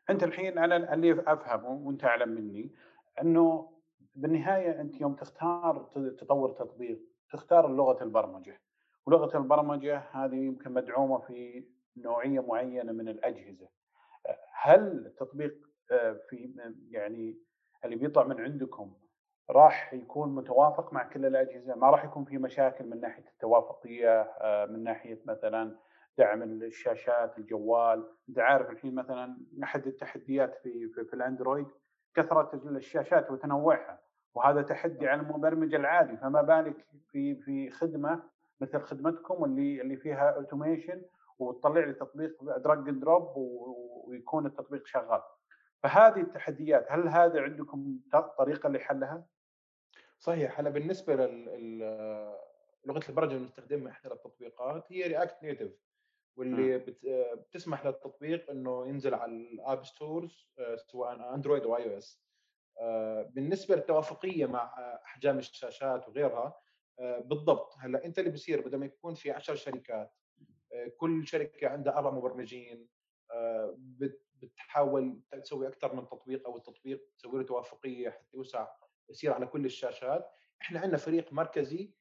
أنت 0.10 0.24
الحين 0.24 0.58
أنا 0.58 0.94
اللي 0.94 1.24
أفهمه 1.28 1.70
وأنت 1.70 2.04
أعلم 2.04 2.30
مني 2.30 2.75
إنه 3.22 3.72
بالنهاية 4.16 4.82
أنت 4.82 5.01
يوم 5.01 5.16
تختار 5.16 5.90
تطور 6.18 6.51
تطبيق 6.51 7.01
تختار 7.32 7.68
لغة 7.68 8.04
البرمجة. 8.04 8.62
ولغة 9.06 9.38
البرمجة 9.38 9.98
هذه 10.12 10.36
يمكن 10.36 10.72
مدعومة 10.72 11.20
في 11.20 11.66
نوعية 11.98 12.40
معينة 12.40 12.92
من 12.92 13.10
الأجهزة. 13.10 13.70
هل 14.54 15.06
التطبيق 15.06 15.71
في 16.29 16.53
يعني 16.89 17.38
اللي 17.86 17.95
بيطلع 17.95 18.24
من 18.24 18.41
عندكم 18.41 18.93
راح 19.50 19.93
يكون 19.93 20.36
متوافق 20.36 20.93
مع 20.93 21.03
كل 21.03 21.25
الأجهزة؟ 21.25 21.75
ما 21.75 21.89
راح 21.89 22.05
يكون 22.05 22.25
في 22.25 22.38
مشاكل 22.38 22.86
من 22.86 23.01
ناحية 23.01 23.25
التوافقية 23.27 24.21
آه، 24.21 24.65
من 24.65 24.83
ناحية 24.83 25.21
مثلا 25.25 25.75
دعم 26.17 26.43
الشاشات 26.43 27.38
الجوال؟ 27.38 28.10
أنت 28.29 28.39
عارف 28.39 28.69
الحين 28.69 28.95
مثلا 28.95 29.38
أحد 29.63 29.88
التحديات 29.88 30.55
في 30.55 30.88
في, 30.88 31.05
في 31.05 31.13
الأندرويد 31.13 31.67
كثرة 32.15 32.62
الشاشات 32.65 33.31
وتنوعها 33.31 34.00
وهذا 34.36 34.62
تحدي 34.62 35.07
على 35.07 35.21
المبرمج 35.21 35.74
العادي 35.74 36.17
فما 36.17 36.41
بالك 36.41 36.86
في 37.12 37.36
في 37.36 37.69
خدمة 37.69 38.24
مثل 38.62 38.79
خدمتكم 38.79 39.43
اللي 39.45 39.81
اللي 39.81 39.98
فيها 39.98 40.29
automation 40.30 41.01
وتطلع 41.39 41.86
لي 41.86 41.93
تطبيق 41.93 42.43
drag 42.58 42.89
and 42.89 43.00
drop 43.00 43.34
ويكون 44.07 44.45
التطبيق 44.45 44.86
شغال. 44.86 45.21
فهذه 45.84 46.22
التحديات 46.22 46.92
هل 46.92 47.08
هذا 47.08 47.42
عندكم 47.42 48.00
طريقة 48.38 48.70
لحلها؟ 48.70 49.26
صحيح 50.20 50.60
هلا 50.60 50.70
بالنسبة 50.70 51.16
لل 51.16 51.80
لغة 52.86 53.02
البرمجة 53.10 53.32
اللي 53.32 53.44
نستخدمها 53.44 53.92
إحنا 53.92 54.10
للتطبيقات 54.10 54.92
هي 54.92 55.08
React 55.08 55.44
Native 55.44 55.72
واللي 56.38 56.78
بت... 56.78 57.06
بتسمح 57.38 57.86
للتطبيق 57.86 58.50
إنه 58.50 58.88
ينزل 58.88 59.14
على 59.14 59.32
ال 59.32 59.45
app 59.45 59.86
stores 59.86 60.50
سواء 60.78 61.34
Android 61.36 61.63
أو 61.64 61.78
اي 61.78 61.94
أو 61.94 61.98
اس 61.98 62.22
بالنسبة 63.34 63.76
للتوافقية 63.76 64.46
مع 64.46 64.74
أحجام 65.06 65.38
الشاشات 65.38 66.08
وغيرها 66.08 66.62
آه، 67.00 67.20
بالضبط 67.20 67.78
هلأ 67.78 68.06
أنت 68.06 68.20
اللي 68.20 68.30
بصير 68.30 68.62
بدل 68.62 68.78
ما 68.78 68.86
يكون 68.86 69.14
في 69.14 69.32
10 69.32 69.56
شركات 69.56 70.14
آه، 70.74 70.88
كل 70.98 71.28
شركة 71.28 71.68
عندها 71.68 71.94
أربع 71.94 72.12
مبرمجين 72.12 72.88
آه، 73.32 73.78
بتحاول 74.45 75.21
تسوي 75.43 75.67
أكثر 75.67 75.95
من 75.95 76.07
تطبيق 76.07 76.48
أو 76.48 76.57
التطبيق 76.57 77.10
تسوي 77.17 77.39
له 77.39 77.45
توافقية 77.45 78.10
حتى 78.10 78.38
يوسع 78.38 78.67
يصير 79.10 79.33
على 79.33 79.48
كل 79.48 79.65
الشاشات. 79.65 80.31
إحنا 80.62 80.79
عندنا 80.79 80.98
فريق 80.98 81.33
مركزي 81.33 81.93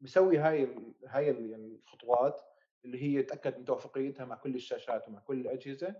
بيسوي 0.00 0.38
هاي 0.38 0.76
هاي 1.06 1.26
يعني 1.26 1.80
الخطوات 1.84 2.40
اللي 2.84 3.02
هي 3.02 3.14
يتاكد 3.14 3.58
من 3.58 3.64
توافقيتها 3.64 4.24
مع 4.24 4.36
كل 4.36 4.54
الشاشات 4.54 5.08
ومع 5.08 5.20
كل 5.20 5.40
الأجهزة 5.40 5.96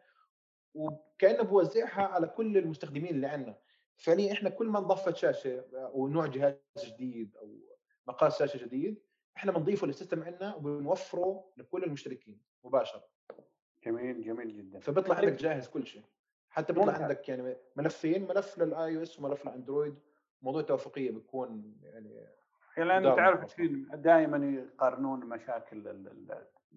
وكأنه 0.74 1.42
بوزعها 1.42 2.02
على 2.02 2.26
كل 2.26 2.58
المستخدمين 2.58 3.14
اللي 3.14 3.26
عندنا. 3.26 3.58
فعليا 3.96 4.32
إحنا 4.32 4.50
كل 4.50 4.66
ما 4.66 4.80
نضفت 4.80 5.16
شاشة 5.16 5.64
أو 5.74 6.08
نوع 6.08 6.26
جهاز 6.26 6.58
جديد 6.84 7.36
أو 7.36 7.58
مقاس 8.06 8.38
شاشة 8.38 8.64
جديد 8.64 9.02
إحنا 9.36 9.52
بنضيفه 9.52 9.86
لل 9.86 9.95
system 9.95 10.22
عندنا 10.22 10.54
وبنوفره 10.54 11.52
لكل 11.56 11.84
المشتركين 11.84 12.40
مباشرة. 12.64 13.08
جميل 13.84 14.22
جميل 14.22 14.56
جدا. 14.56 14.78
فبيطلع 14.78 15.14
عندك 15.16 15.32
جاهز 15.32 15.68
كل 15.68 15.86
شيء. 15.86 16.02
حتى 16.50 16.72
بيطلع 16.72 16.92
عندك 16.92 17.28
يعني 17.28 17.56
ملفين 17.76 18.28
ملف 18.28 18.58
لل 18.58 18.96
iOS 18.96 19.18
وملف 19.18 19.46
لل 19.46 19.57
Android 19.57 19.94
موضوع 20.42 20.60
التوافقيه 20.60 21.10
بيكون 21.10 21.74
يعني 21.82 22.26
لأن 22.76 23.06
أنت 23.06 23.18
عارف 23.18 23.60
دائما 23.94 24.46
يقارنون 24.46 25.20
مشاكل 25.20 26.06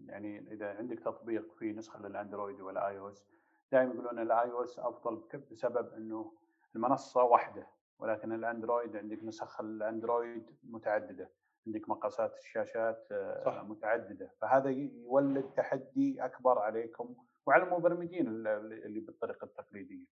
يعني 0.06 0.40
إذا 0.52 0.78
عندك 0.78 1.00
تطبيق 1.00 1.54
في 1.54 1.74
نسخة 1.74 2.08
لل 2.08 2.62
Android 2.62 3.00
وال 3.00 3.10
iOS 3.10 3.26
دائما 3.72 3.94
يقولون 3.94 4.20
ال 4.20 4.52
iOS 4.52 4.80
أفضل 4.80 5.22
بسبب 5.52 5.94
إنه 5.94 6.34
المنصة 6.76 7.24
واحدة 7.24 7.68
ولكن 8.00 8.32
ال 8.34 8.42
Android 8.42 8.98
عندك 8.98 9.24
نسخ 9.24 9.62
ال 9.62 9.73
Android 9.73 10.52
متعددة. 10.64 11.30
عندك 11.68 11.90
مقاسات 11.90 12.38
الشاشات 12.38 13.08
آه، 13.12 13.44
صح. 13.46 13.64
متعددة 13.64 14.32
فهذا 14.42 14.70
يولد 14.70 15.44
تحدي 15.58 16.26
أكبر 16.26 16.60
عليكم 16.60 17.16
وعلى 17.46 17.64
المبرمجين 17.64 18.28
اللي 18.28 19.00
بالطريقة 19.00 19.46
التقليدية. 19.46 20.06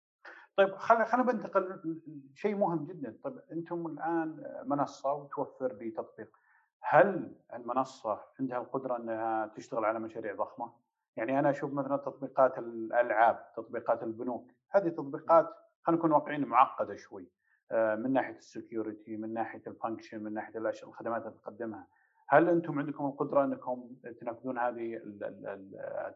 طيب 0.56 0.74
خلينا 0.74 1.04
خلينا 1.04 1.32
بنتقل 1.32 2.00
شيء 2.34 2.56
مهم 2.56 2.86
جدا، 2.86 3.18
طيب 3.24 3.40
أنتم 3.52 3.86
الآن 3.86 4.44
منصة 4.66 5.12
وتوفر 5.12 5.72
لي 5.72 5.90
تطبيق. 5.90 6.36
هل 6.80 7.36
المنصة 7.54 8.20
عندها 8.40 8.58
القدرة 8.58 8.96
إنها 8.96 9.46
تشتغل 9.46 9.84
على 9.84 9.98
مشاريع 9.98 10.34
ضخمة؟ 10.34 10.72
يعني 11.16 11.38
أنا 11.38 11.50
أشوف 11.50 11.72
مثلا 11.72 11.96
تطبيقات 11.96 12.58
الألعاب، 12.58 13.52
تطبيقات 13.56 14.02
البنوك، 14.02 14.50
هذه 14.70 14.88
تطبيقات 14.88 15.54
خلينا 15.82 15.98
نكون 15.98 16.12
واقعيين 16.12 16.44
معقدة 16.44 16.96
شوي. 16.96 17.28
آه، 17.72 17.94
من 17.94 18.12
ناحية 18.12 18.36
ال 18.36 18.45
security 18.45 19.16
من 19.16 19.34
ناحية 19.34 19.62
ال 19.66 19.73
function 19.73 20.22
من 20.22 20.34
ناحية 20.34 20.58
الخدمات 20.82 21.26
اللي 21.26 21.38
تقدمها. 21.38 21.86
هل 22.28 22.48
أنتم 22.48 22.78
عندكم 22.78 23.06
القدرة 23.06 23.44
أنكم 23.44 23.96
تنفذون 24.20 24.58
هذه 24.58 25.00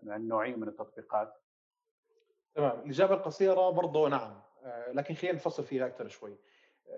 النوعية 0.03 0.57
من 0.57 0.69
التطبيقات؟ 0.69 1.39
تمام. 2.55 2.81
الإجابة 2.81 3.15
القصيرة 3.15 3.71
برضه 3.71 4.09
نعم. 4.09 4.41
آه، 4.65 4.93
لكن 4.93 5.15
خلينا 5.15 5.37
نفصل 5.37 5.65
فيها 5.65 5.87
أكثر 5.87 6.09
شوي. 6.09 6.37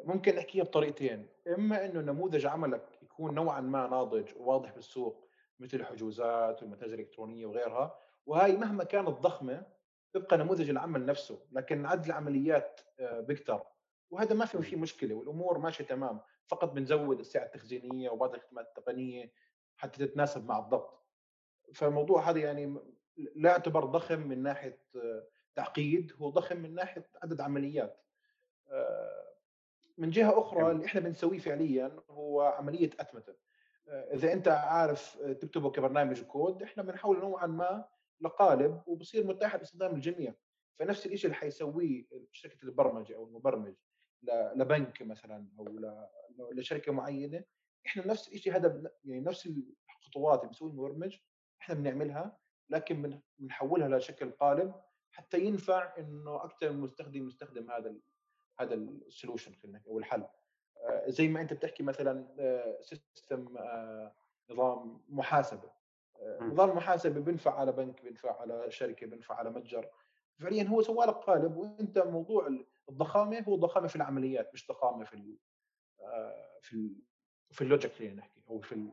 ممكن 0.04 0.37
نحكيها 0.37 0.64
بطريقتين. 0.64 1.28
إما 1.49 1.84
أنه 1.84 2.00
نموذج 2.00 2.46
عملك 2.46 2.99
يكون 3.02 3.34
نوعا 3.34 3.61
ما 3.61 3.87
ناضج 3.87 4.37
وواضح 4.37 4.75
بالسوق 4.75 5.28
مثل 5.61 5.76
الحجوزات 5.76 6.62
والمتاجر 6.62 6.94
الإلكترونية 6.94 7.46
وغيرها 7.46 7.99
وهي 8.26 8.56
مهما 8.56 8.84
كانت 8.84 9.08
ضخمه 9.08 9.66
تبقى 10.12 10.38
نموذج 10.38 10.70
العمل 10.70 11.06
نفسه 11.06 11.38
لكن 11.52 11.87
عدد 11.87 12.04
العمليات 12.06 12.80
آه، 13.00 13.20
بيكتر. 13.20 13.62
وهذا 14.11 14.34
ما 14.34 14.44
في 14.44 14.62
فيه 14.62 14.76
مشكلة 14.76 15.14
والأمور 15.14 15.58
ماشية 15.58 15.84
تمام 15.84 16.20
فقط 16.46 16.73
بنزود 16.73 17.20
السعة 17.20 17.44
التخزينية 17.44 18.11
وبعض 18.11 18.34
الخدمات 18.34 18.66
التقنية 18.66 19.32
حتى 19.76 20.06
تتناسب 20.06 20.49
مع 20.49 20.58
الضغط. 20.58 21.06
فالموضوع 21.75 22.30
هذا 22.30 22.38
يعني 22.38 22.76
لا 23.16 23.50
يعتبر 23.50 23.84
ضخم 23.84 24.20
من 24.20 24.42
ناحية 24.42 24.78
تعقيد 25.54 26.12
هو 26.18 26.30
ضخم 26.30 26.56
من 26.56 26.75
ناحية 26.75 27.11
عدد 27.23 27.40
عمليات. 27.40 28.00
آه، 28.70 29.34
من 29.99 30.11
جهة 30.11 30.40
أخرى 30.40 30.70
اللي 30.70 30.87
إحنا 30.87 31.00
بنسويه 31.00 31.38
فعليا 31.38 32.02
هو 32.11 32.40
عملية 32.40 32.90
أتمتة. 33.00 33.34
آه، 33.88 34.14
إذا 34.14 34.32
أنت 34.32 34.49
عارف 34.49 35.18
تكتبه 35.23 35.70
كبرنامج 35.70 36.23
كود 36.23 36.62
إحنا 36.62 36.82
بنحول 36.82 37.18
نوعا 37.20 37.46
ما 37.46 37.88
لقالب 38.20 38.82
وبصير 38.87 39.26
متاح 39.26 39.54
لاستخدام 39.54 39.94
الجميع. 39.94 40.34
فنفس 40.76 41.06
الشيء 41.06 41.25
اللي 41.25 41.37
حيسويه 41.37 42.06
شركة 42.32 42.64
البرمجة 42.64 43.16
أو 43.16 43.25
المبرمج. 43.25 43.75
لبنك 44.56 45.02
مثلا 45.02 45.49
أو 45.59 45.78
لشركه 46.52 46.92
معينة 46.92 47.44
إحنا 47.87 48.06
نفس 48.06 48.28
الشيء 48.28 48.56
هذا 48.56 48.90
يعني 49.04 49.21
نفس 49.21 49.49
الخطوات 49.88 50.38
اللي 50.38 50.49
بيسويها 50.49 50.73
المبرمج 50.73 51.18
إحنا 51.61 51.75
بنعملها 51.75 52.38
لكن 52.71 53.21
بنحولها 53.38 53.99
لشكل 53.99 54.30
قالب 54.30 54.75
حتى 55.11 55.38
ينفع 55.38 55.94
إنه 55.99 56.44
أكثر 56.44 56.73
من 56.73 56.80
مستخدم 56.80 57.26
يستخدم 57.28 57.71
هذا 57.71 57.94
هذا 58.61 58.75
ال 58.75 58.86
solution 58.86 59.80
أو 59.87 59.99
الحل. 59.99 60.26
آه، 60.76 61.11
زي 61.11 61.28
ما 61.28 61.40
أنت 61.40 61.52
بتحكي 61.52 61.83
مثلا 61.83 62.26
system 62.80 63.56
آه، 63.59 63.62
آه، 63.62 64.14
نظام 64.50 65.04
محاسبة. 65.09 65.75
نظام 66.40 66.71
المحاسبه 66.71 67.21
بينفع 67.21 67.54
على 67.61 67.73
بنك 67.73 68.02
بينفع 68.02 68.40
على 68.40 68.71
شركة 68.71 69.06
بينفع 69.06 69.35
على 69.35 69.50
متجر. 69.50 69.90
فعليا 70.40 70.62
هو 70.64 70.83
سوى 70.83 71.06
لك 71.06 71.14
قالب 71.14 71.56
وأنت 71.56 71.99
موضوع 71.99 72.47
الضخامة 72.88 73.41
هو 73.41 73.57
ضخامة 73.57 73.87
في 73.87 73.97
العمليات 73.97 74.50
مش 74.55 74.69
ضخامة 74.69 75.05
في 75.05 75.37
آه، 76.00 76.59
في 76.61 76.97
في 77.50 77.64
ال 77.64 77.69
logic 77.69 77.92
خلينا 77.93 78.14
نحكي 78.14 78.43
أو 78.49 78.61
في 78.61 78.88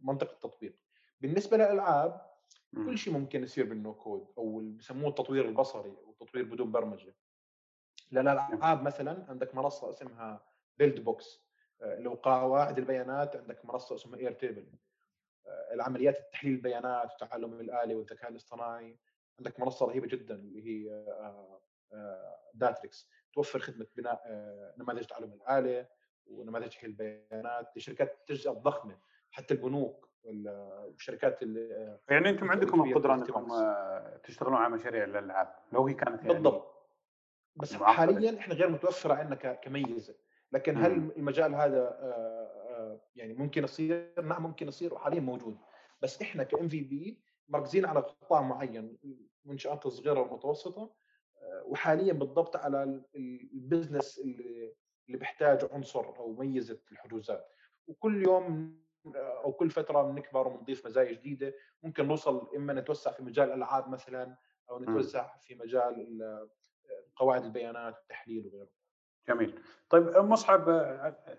منطق 0.00 0.30
التطبيق. 0.30 0.76
بالنسبة 1.20 1.56
للألعاب 1.56 2.34
كل 2.74 2.98
شيء 2.98 3.12
ممكن 3.12 3.42
يصير 3.42 3.64
بال 3.66 3.94
no-code 3.94 4.32
أو 4.38 4.60
اللي 4.60 4.76
بسموه 4.78 5.08
التطوير 5.08 5.48
البصري 5.48 5.90
أو 5.90 6.10
التطوير 6.10 6.44
بدون 6.44 6.72
برمجة. 6.72 7.14
للألعاب 8.12 8.82
مثلا 8.82 9.26
عندك 9.28 9.54
منصة 9.54 9.90
اسمها 9.90 10.46
Buildbox 10.78 11.44
لو 11.80 12.14
قواعد 12.14 12.78
البيانات 12.78 13.36
عندك 13.36 13.64
منصة 13.64 13.94
اسمها 13.94 14.18
Airtable 14.18 14.66
العمليات 15.72 16.32
تحليل 16.32 16.54
البيانات 16.54 17.12
وتعلم 17.14 17.60
الالي 17.60 17.94
والذكاء 17.94 18.30
الاصطناعي. 18.30 18.98
عندك 19.38 19.60
منصة 19.60 19.86
رهيبة 19.86 20.06
جدا 20.06 20.34
اللي 20.34 20.66
هي 20.66 20.92
آه، 20.92 21.60
داتريكس. 22.54 23.08
توفر 23.34 23.58
خدمة 23.58 23.86
بناء 23.96 24.22
آه، 24.26 24.74
نماذج 24.78 25.04
تعلم 25.04 25.32
الآلة 25.32 25.88
ونماذج 26.26 26.68
تحليل 26.68 26.90
البيانات 26.90 27.76
لشركات 27.76 28.16
التجزئه 28.20 28.52
الضخمة. 28.52 28.98
حتى 29.30 29.54
البنوك 29.54 30.08
والشركات 30.24 31.42
اللي 31.42 31.98
يعني 32.08 32.30
أنتم 32.30 32.50
عندكم 32.50 32.82
القدرة 32.82 33.14
أنكم 33.14 33.52
آه، 33.52 34.20
تشتغلون 34.24 34.54
على 34.54 34.74
مشاريع 34.74 35.04
الألعاب 35.04 35.54
لو 35.72 35.86
هي 35.86 35.94
كانت 35.94 36.22
يعني 36.22 36.34
بالضبط. 36.34 36.74
بس 37.56 37.74
حاليا 37.74 38.38
إحنا 38.38 38.54
غير 38.54 38.68
متوفرة 38.68 39.14
عندنا 39.14 39.54
كميزة. 39.54 40.14
لكن 40.52 40.76
هل 40.76 40.92
المجال 41.16 41.54
هذا 41.54 41.80
آه، 41.80 42.50
آه، 42.70 43.00
يعني 43.16 43.34
ممكن 43.34 43.64
يصير؟ 43.64 44.22
نعم 44.22 44.42
ممكن 44.42 44.68
يصير 44.68 44.94
وحاليا 44.94 45.20
موجود. 45.20 45.58
بس 46.02 46.22
إحنا 46.22 46.44
ك 46.44 46.68
imvepe 46.68 47.22
مركزين 47.48 47.86
على 47.86 48.00
قطاع 48.00 48.42
معين 48.42 48.98
منشآت 49.44 49.88
صغيرة 49.88 50.20
ومتوسطة. 50.20 50.94
وحاليا 51.64 52.12
بالضبط 52.12 52.56
على 52.56 53.02
ال 53.16 53.27
business 53.27 54.18
اللي 54.18 54.74
اللي 55.06 55.18
بيحتاج 55.18 55.68
عنصر 55.72 56.16
أو 56.16 56.32
ميزة 56.32 56.80
الحجوزات 56.92 57.48
وكل 57.86 58.22
يوم 58.22 58.78
أو 59.16 59.52
كل 59.52 59.70
فترة 59.70 60.02
بنكبر 60.02 60.48
وبنضيف 60.48 60.86
مزايا 60.86 61.12
جديدة 61.12 61.54
ممكن 61.82 62.08
نوصل 62.08 62.48
إما 62.56 62.72
نتوسع 62.72 63.10
في 63.10 63.22
مجال 63.22 63.48
الالعاب 63.48 63.88
مثلا 63.88 64.36
أو 64.70 64.78
نتوسع 64.78 65.36
في 65.36 65.54
مجال 65.54 66.48
قواعد 67.16 67.44
البيانات 67.44 67.94
والتحليل 67.98 68.46
وغيره. 68.46 68.68
جميل. 69.28 69.60
طيب 69.90 70.16
مصعب 70.16 70.68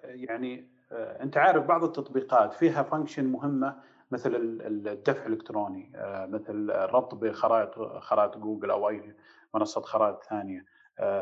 يعني 0.03 0.71
أنت 0.91 1.37
عارف 1.37 1.65
بعض 1.65 1.83
التطبيقات 1.83 2.53
فيها 2.53 2.83
function 2.83 3.25
مهمة 3.25 3.81
مثل 4.11 4.35
الدفع 4.35 5.25
الإلكتروني 5.25 5.91
مثل 6.27 6.71
الربط 6.71 7.15
بخرائط 7.15 7.75
خرائط 7.99 8.37
جوجل 8.37 8.71
أو 8.71 8.89
أي 8.89 9.15
منصة 9.55 9.81
خرائط 9.81 10.23
ثانية. 10.23 10.65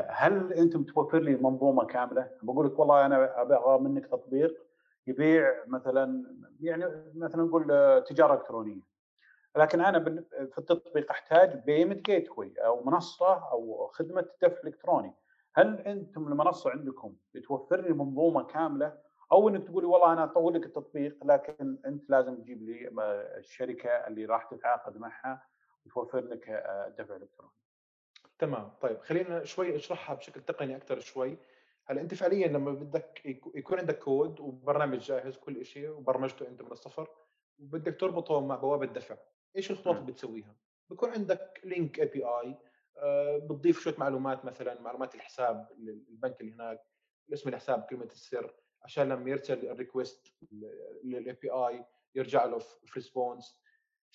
هل 0.08 0.52
أنتم 0.52 0.82
توفر 0.84 1.18
لي 1.18 1.36
منظومة 1.36 1.84
كاملة؟ 1.84 2.30
بقول 2.42 2.66
لك 2.66 2.78
والله 2.78 3.06
أنا 3.06 3.42
أبغى 3.42 3.78
منك 3.78 4.06
تطبيق 4.06 4.66
يبيع 5.06 5.64
مثلا 5.66 6.24
يعني 6.60 6.84
مثلا 7.14 7.42
نقول 7.42 7.64
تجارة 8.06 8.34
إلكترونية 8.34 8.80
لكن 9.56 9.80
أنا 9.80 10.04
في 10.30 10.58
التطبيق 10.58 11.10
أحتاج 11.10 11.64
payment 11.64 12.06
gateway 12.06 12.28
أو 12.58 12.84
منصة 12.84 13.50
أو 13.50 13.86
خدمة 13.92 14.26
دفع 14.42 14.60
إلكتروني 14.64 15.14
هل 15.54 15.80
أنتم 15.80 16.28
المنصة 16.28 16.70
عندكم 16.70 17.14
بتوفر 17.34 17.80
لي 17.80 17.92
منظومة 17.94 18.42
كاملة 18.42 18.98
أو 19.32 19.48
إنك 19.48 19.64
تقولي 19.64 19.86
والله 19.86 20.12
أنا 20.12 20.24
اطور 20.24 20.52
لك 20.52 20.66
التطبيق 20.66 21.24
لكن 21.24 21.78
أنت 21.86 22.10
لازم 22.10 22.34
تجيب 22.36 22.62
لي 22.62 22.88
الشركة 23.38 23.88
اللي 23.90 24.24
راح 24.24 24.44
تتعاقد 24.44 24.96
معها 24.96 25.42
وتوفر 25.86 26.20
لك 26.20 26.48
الدفع 26.88 27.16
الالكتروني. 27.16 27.52
تمام. 28.38 28.72
طيب 28.80 29.00
خلينا 29.00 29.44
شوي 29.44 29.76
أشرحها 29.76 30.14
بشكل 30.14 30.40
تقني 30.40 30.76
أكثر 30.76 31.00
شوي. 31.00 31.38
هلأ 31.86 32.00
أنت 32.00 32.14
فعليا 32.14 32.48
لما 32.48 32.72
بدك 32.72 33.20
يكون 33.54 33.78
عندك 33.78 33.98
كود 33.98 34.40
وبرنامج 34.40 34.98
جاهز 34.98 35.36
كل 35.36 35.64
شيء 35.64 35.88
وبرمجته 35.88 36.48
أنت 36.48 36.62
من 36.62 36.72
الصفر 36.72 37.08
وبدك 37.58 38.00
تربطه 38.00 38.40
مع 38.40 38.56
بوابة 38.56 38.86
دفع 38.86 39.16
إيش 39.56 39.70
الخطوات 39.70 39.96
اللي 39.96 40.12
بتسويها؟ 40.12 40.56
بكون 40.90 41.10
عندك 41.10 41.60
link 41.64 42.00
API 42.00 42.56
بتضيف 43.38 43.80
شوية 43.80 43.94
معلومات 43.98 44.44
مثلا 44.44 44.80
معلومات 44.80 45.14
الحساب 45.14 45.68
البنك 46.08 46.40
اللي 46.40 46.52
هناك 46.52 46.80
اسم 47.32 47.48
الحساب 47.48 47.82
كلمة 47.90 48.04
السر 48.04 48.54
عشان 48.82 49.08
لما 49.08 49.30
يرسل 49.30 49.70
ال 49.70 50.32
request 51.04 51.32
لل 51.42 51.50
API 51.50 51.84
يرجع 52.14 52.44
له 52.44 52.58
في 52.58 52.92
response 52.94 53.60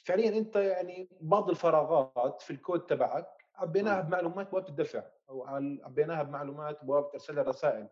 فعليا 0.06 0.38
أنت 0.38 0.56
يعني 0.56 1.10
بعض 1.22 1.50
الفراغات 1.50 2.42
في 2.42 2.52
الكود 2.52 2.86
تبعك 2.86 3.38
عبيناها 3.60 4.01
بمعلومات 4.01 4.51
بوابة 4.51 4.70
الدفع 4.70 5.04
أو 5.30 5.44
عبيناها 5.84 6.24
بمعلومات 6.24 6.84
بوابة 6.84 7.10
إرسال 7.13 7.39
الرسائل. 7.39 7.88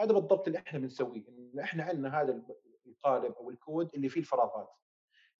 هذا 0.00 0.12
بالضبط 0.12 0.46
اللي 0.46 0.58
إحنا 0.58 0.78
بنسويه 0.78 1.28
انه 1.28 1.62
إحنا 1.62 1.84
عندنا 1.84 2.20
هذا 2.22 2.42
القالب 2.86 3.32
أو 3.34 3.50
الكود 3.50 3.94
اللي 3.94 4.08
فيه 4.08 4.20
الفراغات. 4.20 4.70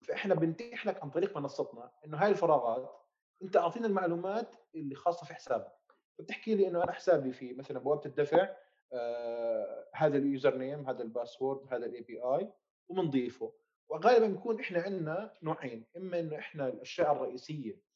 فإحنا 0.01 0.35
بنتيح 0.35 0.85
لك 0.85 1.03
عن 1.03 1.09
طريق 1.09 1.37
منصتنا 1.37 1.91
إنه 2.05 2.17
هاي 2.17 2.29
الفراغات 2.29 3.01
أنت 3.43 3.57
اعطينا 3.57 3.87
المعلومات 3.87 4.55
اللي 4.75 4.95
خاصة 4.95 5.25
في 5.25 5.33
حسابك. 5.33 5.71
بتحكي 6.19 6.55
لي 6.55 6.67
إنه 6.67 6.83
أنا 6.83 6.91
حسابي 6.91 7.31
في 7.31 7.53
مثلا 7.53 7.79
بوابة 7.79 8.05
الدفع 8.05 8.49
آه 8.93 9.87
هذا 9.93 10.17
ال 10.17 10.57
username 10.57 10.89
هذا 10.89 11.03
ال 11.03 11.11
password 11.11 11.73
هذا 11.73 11.85
ال 11.85 12.01
API 12.01 12.53
وبنضيفه. 12.89 13.53
وغالبا 13.89 14.27
بنكون 14.27 14.59
إحنا 14.59 14.81
عندنا 14.81 15.33
نوعين 15.43 15.85
إما 15.97 16.19
إنه 16.19 16.37
إحنا 16.37 16.67
الأشياء 16.67 17.11
الرئيسية 17.11 17.86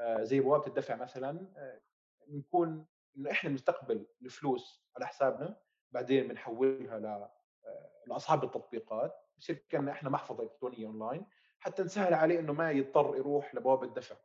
زي 0.00 0.40
بوابه 0.40 0.66
الدفع 0.66 0.96
مثلا 0.96 1.48
آه، 1.56 1.80
بنكون 2.26 2.86
انه 3.16 3.30
إحنا 3.30 3.50
بنستقبل 3.50 4.06
الفلوس 4.22 4.84
على 4.96 5.06
حسابنا 5.06 5.60
بعدين 5.92 6.28
بنحولها 6.28 6.96
آه، 7.64 7.90
لاصحاب 8.06 8.44
التطبيقات. 8.44 9.14
بصير 9.38 9.64
كأن 9.68 9.88
إحنا 9.88 10.10
محفظة 10.10 10.42
إلكترونية 10.42 10.86
أونلاين 10.86 11.26
حتى 11.58 11.82
نسهل 11.82 12.14
عليه 12.14 12.38
إنه 12.40 12.52
ما 12.52 12.70
يضطر 12.70 13.16
يروح 13.16 13.54
لبوابه 13.54 13.86
الدفع. 13.86 14.16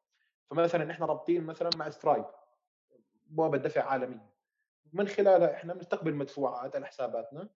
فمثلا 0.49 0.91
إحنا 0.91 1.05
رابطين 1.05 1.43
مثلا 1.43 1.69
مع 1.75 1.89
Stripe 1.89 2.25
بوابه 3.25 3.57
دفع 3.57 3.83
عالميه 3.83 4.33
من 4.93 5.07
خلالها 5.07 5.53
إحنا 5.53 5.73
بنستقبل 5.73 6.13
مدفوعات 6.15 6.75
على 6.75 6.85
حساباتنا 6.85 7.49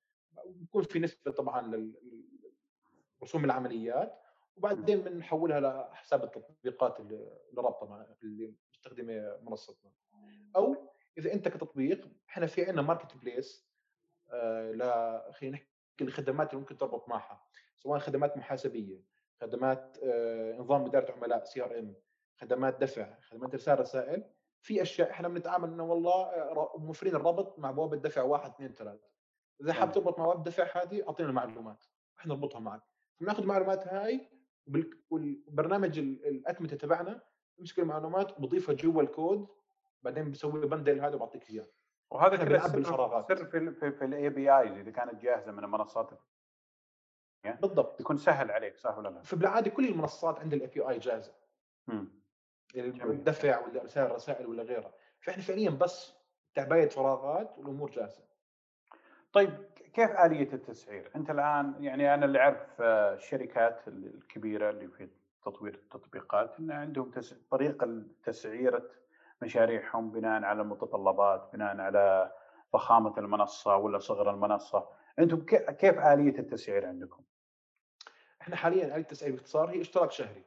بيكون 0.45 0.84
في 0.84 0.99
نسبة 0.99 1.32
طبعا 1.32 1.91
لرسوم 3.21 3.45
العمليات. 3.45 4.21
وبعدين 4.57 5.01
بنحولها 5.01 5.59
لحساب 5.59 6.23
التطبيقات 6.23 6.99
اللي 6.99 7.37
رابطه 7.57 7.85
مع 7.87 8.05
اللي 8.23 8.53
مستخدمه 8.73 9.37
منصتنا 9.41 9.91
أو 10.55 10.91
إذا 11.17 11.33
أنت 11.33 11.47
كتطبيق 11.47 12.09
إحنا 12.29 12.45
في 12.45 12.65
عندنا 12.65 12.81
marketplace 12.81 13.67
آه 14.31 14.71
ل 14.71 14.81
خلينا 15.33 15.55
نحكي 15.57 15.67
الخدمات 16.01 16.49
اللي 16.49 16.61
ممكن 16.61 16.77
تربط 16.77 17.09
معها 17.09 17.43
سواء 17.75 17.99
خدمات 17.99 18.37
محاسبية 18.37 19.01
خدمات 19.41 19.97
آه 20.03 20.53
نظام 20.57 20.85
إدارة 20.85 21.11
عملاء 21.11 21.43
CRM 21.43 21.95
خدمات 22.41 22.81
دفع 22.81 23.19
خدمات 23.19 23.53
إرسال 23.53 23.79
رسائل 23.79 24.23
في 24.61 24.81
أشياء 24.81 25.11
إحنا 25.11 25.27
بنتعامل 25.27 25.69
إنه 25.69 25.83
والله 25.83 26.23
آه، 26.23 26.73
موفرين 26.77 27.15
الربط 27.15 27.59
مع 27.59 27.71
بوابه 27.71 27.97
دفع 27.97 28.21
واحد 28.21 28.51
اثنين 28.51 28.73
ثلاث 28.73 28.99
إذا 29.61 29.73
حاب 29.73 29.91
تربط 29.91 30.19
مع 30.19 30.25
بوابه 30.25 30.39
الدفع 30.39 30.83
هذه 30.83 31.07
أعطينا 31.07 31.29
المعلومات 31.29 31.85
إحنا 32.19 32.33
نربطها 32.33 32.59
معك. 32.59 32.81
بناخذ 33.21 33.41
المعلومات 33.41 33.87
هاي 33.87 34.29
والبرنامج 35.10 35.99
الأتمتة 35.99 36.77
تبعنا 36.77 37.21
بمسك 37.58 37.80
المعلومات 37.80 38.41
بضيفها 38.41 38.75
جوا 38.75 39.01
الكود 39.01 39.47
بعدين 40.03 40.32
بسوي 40.32 40.67
bundle 40.67 40.99
هذا 41.01 41.15
وبعطيك 41.15 41.49
إياه. 41.49 41.67
وهذا 42.12 42.36
كله 42.36 42.75
الفراغات 42.75 43.27
سر 43.27 43.45
في 43.45 43.71
في, 43.71 43.91
في 43.91 44.06
ال 44.05 44.29
APIs 44.29 44.77
اذا 44.77 44.91
كانت 44.91 45.21
جاهزة 45.21 45.51
من 45.51 45.63
المنصات. 45.63 46.10
بالضبط. 47.62 48.01
يكون 48.01 48.17
سهل 48.17 48.51
عليك 48.51 48.77
صح 48.77 48.97
ولا 48.97 49.10
لا؟ 49.10 49.21
فبالعادة 49.21 49.69
كل 49.69 49.86
المنصات 49.86 50.39
عندها 50.39 50.58
ال 50.57 50.67
API 50.67 50.99
جاهزة. 50.99 51.34
الدفع 52.75 53.65
ولا 53.67 53.82
ارسال 53.82 54.03
الرسائل 54.03 54.47
ولا 54.47 54.63
غيرها. 54.63 54.93
فإحنا 55.19 55.43
فعليا 55.43 55.69
بس 55.69 56.13
تعباية 56.56 56.89
فراغات 56.89 57.58
والأمور 57.58 57.91
جاهزة. 57.91 58.26
طيب 59.33 59.67
كيف 59.93 60.11
آلية 60.11 60.53
التسعير؟ 60.53 61.11
أنت 61.15 61.29
الآن 61.29 61.75
يعني 61.79 62.13
أنا 62.13 62.25
اللي 62.25 62.39
أعرف 62.39 62.81
آه، 62.81 63.13
الشركات 63.13 63.87
الكبيرة 63.87 64.69
اللي 64.69 64.87
في 64.87 65.09
تطوير 65.45 65.73
التطبيقات 65.73 66.59
أن 66.59 66.71
عندهم 66.71 67.11
طريقة 67.51 68.03
تسعيرة 68.23 68.89
مشاريعهم 69.41 70.11
بناء 70.11 70.43
على 70.43 70.61
المتطلبات 70.61 71.49
بناء 71.53 71.77
على 71.77 72.31
فخامة 72.73 73.17
المنصة 73.17 73.75
ولا 73.75 73.99
صغر 73.99 74.31
المنصة 74.31 74.89
أنتم 75.19 75.45
كيف 75.71 75.99
آلية 75.99 76.39
التسعير 76.39 76.85
عندكم؟ 76.85 77.23
إحنا 78.41 78.55
حاليا 78.55 78.85
آلية 78.85 78.95
التسعير 78.95 79.31
باختصار 79.31 79.69
هي 79.69 79.81
اشتراك 79.81 80.11
شهري 80.11 80.43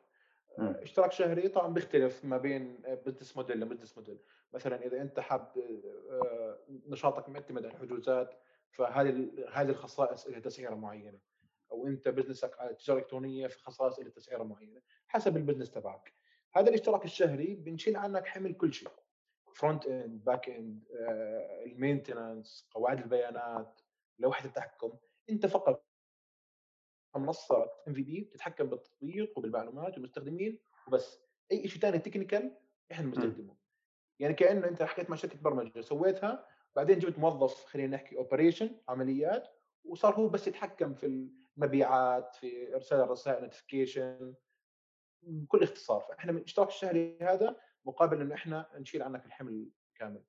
م. 0.59 0.67
اشتراك 0.67 1.13
شهري 1.13 1.49
طبعا 1.49 1.69
بيختلف 1.69 2.25
ما 2.25 2.39
بين 2.39 2.83
business 3.07 3.37
model 3.37 3.61
ل 3.61 3.65
business 3.65 3.99
model 3.99 4.19
مثلا 4.53 4.87
إذا 4.87 5.03
أنت 5.03 5.21
حاب 5.21 5.53
آه، 6.11 6.59
نشاطك 6.89 7.29
معتمد 7.29 7.67
على 7.67 7.75
الحجوزات 7.75 8.35
فهذه 8.71 9.31
هذه 9.53 9.69
الخصائص 9.69 10.27
لها 10.27 10.41
تسعيرة 10.41 10.75
معينة. 10.75 11.19
أو 11.73 11.87
أنت 11.87 12.09
business 12.09 12.55
ك 12.55 12.61
على 12.61 12.75
تجارة 12.75 12.99
إلكترونية 12.99 13.47
في 13.47 13.59
خصائص 13.59 13.99
لها 13.99 14.11
تسعيرة 14.11 14.43
معينة 14.43 14.83
حسب 15.07 15.37
ال 15.37 15.41
business 15.41 15.71
تبعك. 15.71 16.15
هذا 16.53 16.69
الاشتراك 16.69 17.05
الشهري 17.05 17.55
بنشيل 17.55 17.97
عنك 17.97 18.27
حمل 18.27 18.55
كل 18.55 18.73
شيء. 18.73 18.89
front 19.55 19.87
end 19.87 20.25
back 20.25 20.49
end 20.49 20.85
ال 21.67 21.75
maintenance 21.75 22.69
قواعد 22.71 22.99
البيانات. 22.99 23.81
لوحه 24.19 24.45
التحكم 24.45 24.93
أنت 25.31 25.47
فقط 25.47 25.87
منصة 27.17 27.71
MVP 27.89 28.21
بتتحكم 28.21 28.67
بالتطبيق 28.67 29.39
وبالمعلومات 29.39 29.95
والمستخدمين 29.95 30.59
وبس. 30.89 31.21
أي 31.53 31.69
شيء 31.69 31.81
ثاني 31.81 31.99
technical 31.99 32.57
إحنا 32.93 33.07
بنستخدمه. 33.07 33.57
يعني 34.19 34.35
كأنه 34.35 34.69
أنت 34.69 34.83
حكيت 34.83 35.11
مع 35.11 35.17
شركة 35.17 35.39
برمجة 35.39 35.81
سويتها 35.81 36.47
بعدين 36.77 36.99
جبت 36.99 37.19
موظف 37.19 37.65
خلينا 37.65 37.97
نحكي 37.97 38.17
operation 38.17 38.71
عمليات 38.89 39.49
وصار 39.85 40.15
هو 40.15 40.29
بس 40.29 40.49
يتحكم 40.49 40.95
في 40.95 41.31
المبيعات 41.57 42.35
في 42.35 42.75
إرسال 42.75 43.01
الرسائل 43.01 43.43
notification 43.43 44.35
بكل 45.23 45.63
اختصار. 45.63 46.01
فإحنا 46.01 46.33
من 46.33 46.39
الاشتراك 46.39 46.69
الشهري 46.69 47.19
هذا 47.23 47.57
مقابل 47.85 48.21
إنه 48.21 48.35
إحنا 48.35 48.69
نشيل 48.75 49.03
عنك 49.03 49.27
الحمل 49.27 49.71
كامل. 49.95 50.23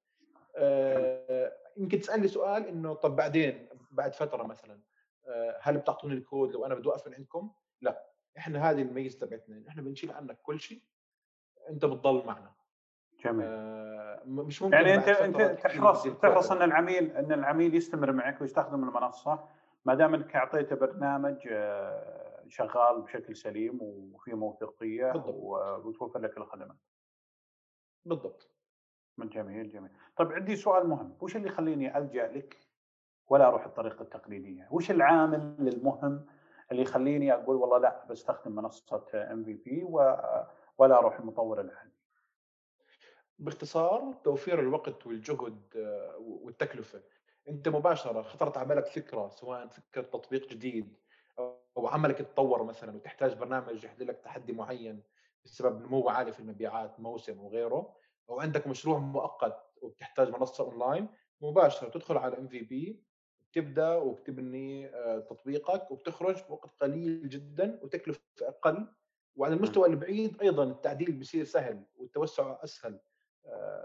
آه 0.56 1.58
يمكن 1.78 2.00
تسألني 2.00 2.28
سؤال 2.28 2.66
إنه 2.68 2.94
طب 2.94 3.16
بعدين 3.16 3.70
بعد 3.92 4.14
فترة 4.16 4.44
مثلا 4.44 4.82
آه 5.28 5.58
هل 5.62 5.78
بتعطوني 5.78 6.14
الكود 6.14 6.52
لو 6.52 6.66
أنا 6.66 6.76
بدي 6.76 6.88
أوقف 6.88 7.08
من 7.08 7.14
عندكم؟ 7.14 7.54
لا. 7.82 8.12
إحنا 8.38 8.70
هذه 8.70 8.82
الميزة 8.82 9.20
تبعتنا 9.20 9.64
إحنا 9.68 9.82
بنشيل 9.82 10.12
عنك 10.12 10.42
كل 10.42 10.60
شيء 10.60 10.84
أنت 11.70 11.86
بتضل 11.86 12.26
معنا. 12.26 12.54
جميل. 13.26 13.46
آه 13.48 13.91
مش 14.26 14.62
ممكن 14.62 14.76
يعني 14.76 14.96
انت 14.96 15.08
أنت 15.08 15.42
تحرص 15.42 16.04
تحرص 16.04 16.52
إن 16.52 16.62
العميل 16.62 17.12
إن 17.12 17.32
العميل 17.32 17.76
يستمر 17.76 18.12
معك 18.12 18.42
ويستخدم 18.42 18.84
المنصة 18.90 19.44
ما 19.86 19.94
دام 19.94 20.14
إنك 20.14 20.36
أعطيته 20.36 20.76
برنامج 20.76 21.48
آه، 21.52 22.44
شغال 22.48 23.02
بشكل 23.02 23.36
سليم 23.36 23.80
وفيه 23.82 24.34
موثوقية 24.34 25.14
وتوفر 25.86 26.20
لك 26.20 26.38
الخدمات. 26.38 26.78
بالضبط. 28.06 28.48
من 29.18 29.30
جميل 29.30 29.70
جميل. 29.70 29.90
طيب 30.16 30.32
عندي 30.32 30.56
سؤال 30.56 30.88
مهم، 30.88 31.18
وش 31.22 31.36
اللي 31.36 31.48
يخليني 31.48 31.98
ألجأ 31.98 32.28
لك 32.28 32.58
ولا 33.28 33.48
أروح 33.48 33.66
الطريقة 33.66 34.02
التقليدية؟ 34.02 34.68
وش 34.72 34.92
العامل 34.92 35.56
المهم 35.60 36.26
اللي 36.72 36.82
يخليني 36.82 37.34
أقول 37.34 37.56
والله 37.56 37.78
لا 37.78 38.06
بستخدم 38.10 38.56
منصة 38.56 39.06
MVP 39.14 39.84
ولا 40.78 40.98
أروح 41.00 41.20
المطور 41.20 41.62
العادي؟ 41.62 41.91
باختصار 43.42 44.14
توفير 44.24 44.60
الوقت 44.60 45.08
والجهد 45.08 45.62
آه، 45.76 46.18
والتكلفة. 46.20 47.02
أنت 47.50 47.68
مباشرة 47.70 48.22
خطرت 48.22 48.58
على 48.58 48.68
بالك 48.68 48.86
فكرة 48.88 49.30
سواء 49.30 49.68
فكرة 49.68 50.02
تطبيق 50.02 50.50
جديد 50.50 50.98
أو 51.78 51.88
عملك 51.88 52.20
يتطور 52.20 52.64
مثلا 52.64 52.96
وتحتاج 52.96 53.34
برنامج 53.34 53.84
يحل 53.84 54.08
لك 54.08 54.20
تحدي 54.20 54.54
معين 54.54 55.04
بسبب 55.46 55.82
نمو 55.82 56.10
عالي 56.10 56.32
في 56.32 56.40
المبيعات 56.40 57.00
موسم 57.00 57.40
وغيره 57.40 57.96
أو 58.30 58.40
عندك 58.40 58.68
مشروع 58.68 58.98
مؤقت 58.98 59.72
وبتحتاج 59.82 60.30
منصة 60.30 60.64
أونلاين 60.64 61.08
مباشرة 61.42 61.90
تدخل 61.90 62.18
على 62.18 62.38
MVP 62.38 63.04
تبدأ 63.54 63.96
وبتبني 63.96 64.88
آه، 64.88 65.20
تطبيقك 65.20 65.92
وبتخرج 65.92 66.44
بوقت 66.50 66.72
قليل 66.82 67.30
جدا 67.30 67.80
وتكلفة 67.84 68.22
أقل. 68.42 68.88
وعلى 69.36 69.54
المستوى 69.54 69.88
البعيد 69.88 70.42
أيضا 70.42 70.64
التعديل 70.64 71.12
بيصير 71.12 71.44
سهل 71.46 71.84
والتوسع 71.96 72.64
أسهل. 72.64 73.00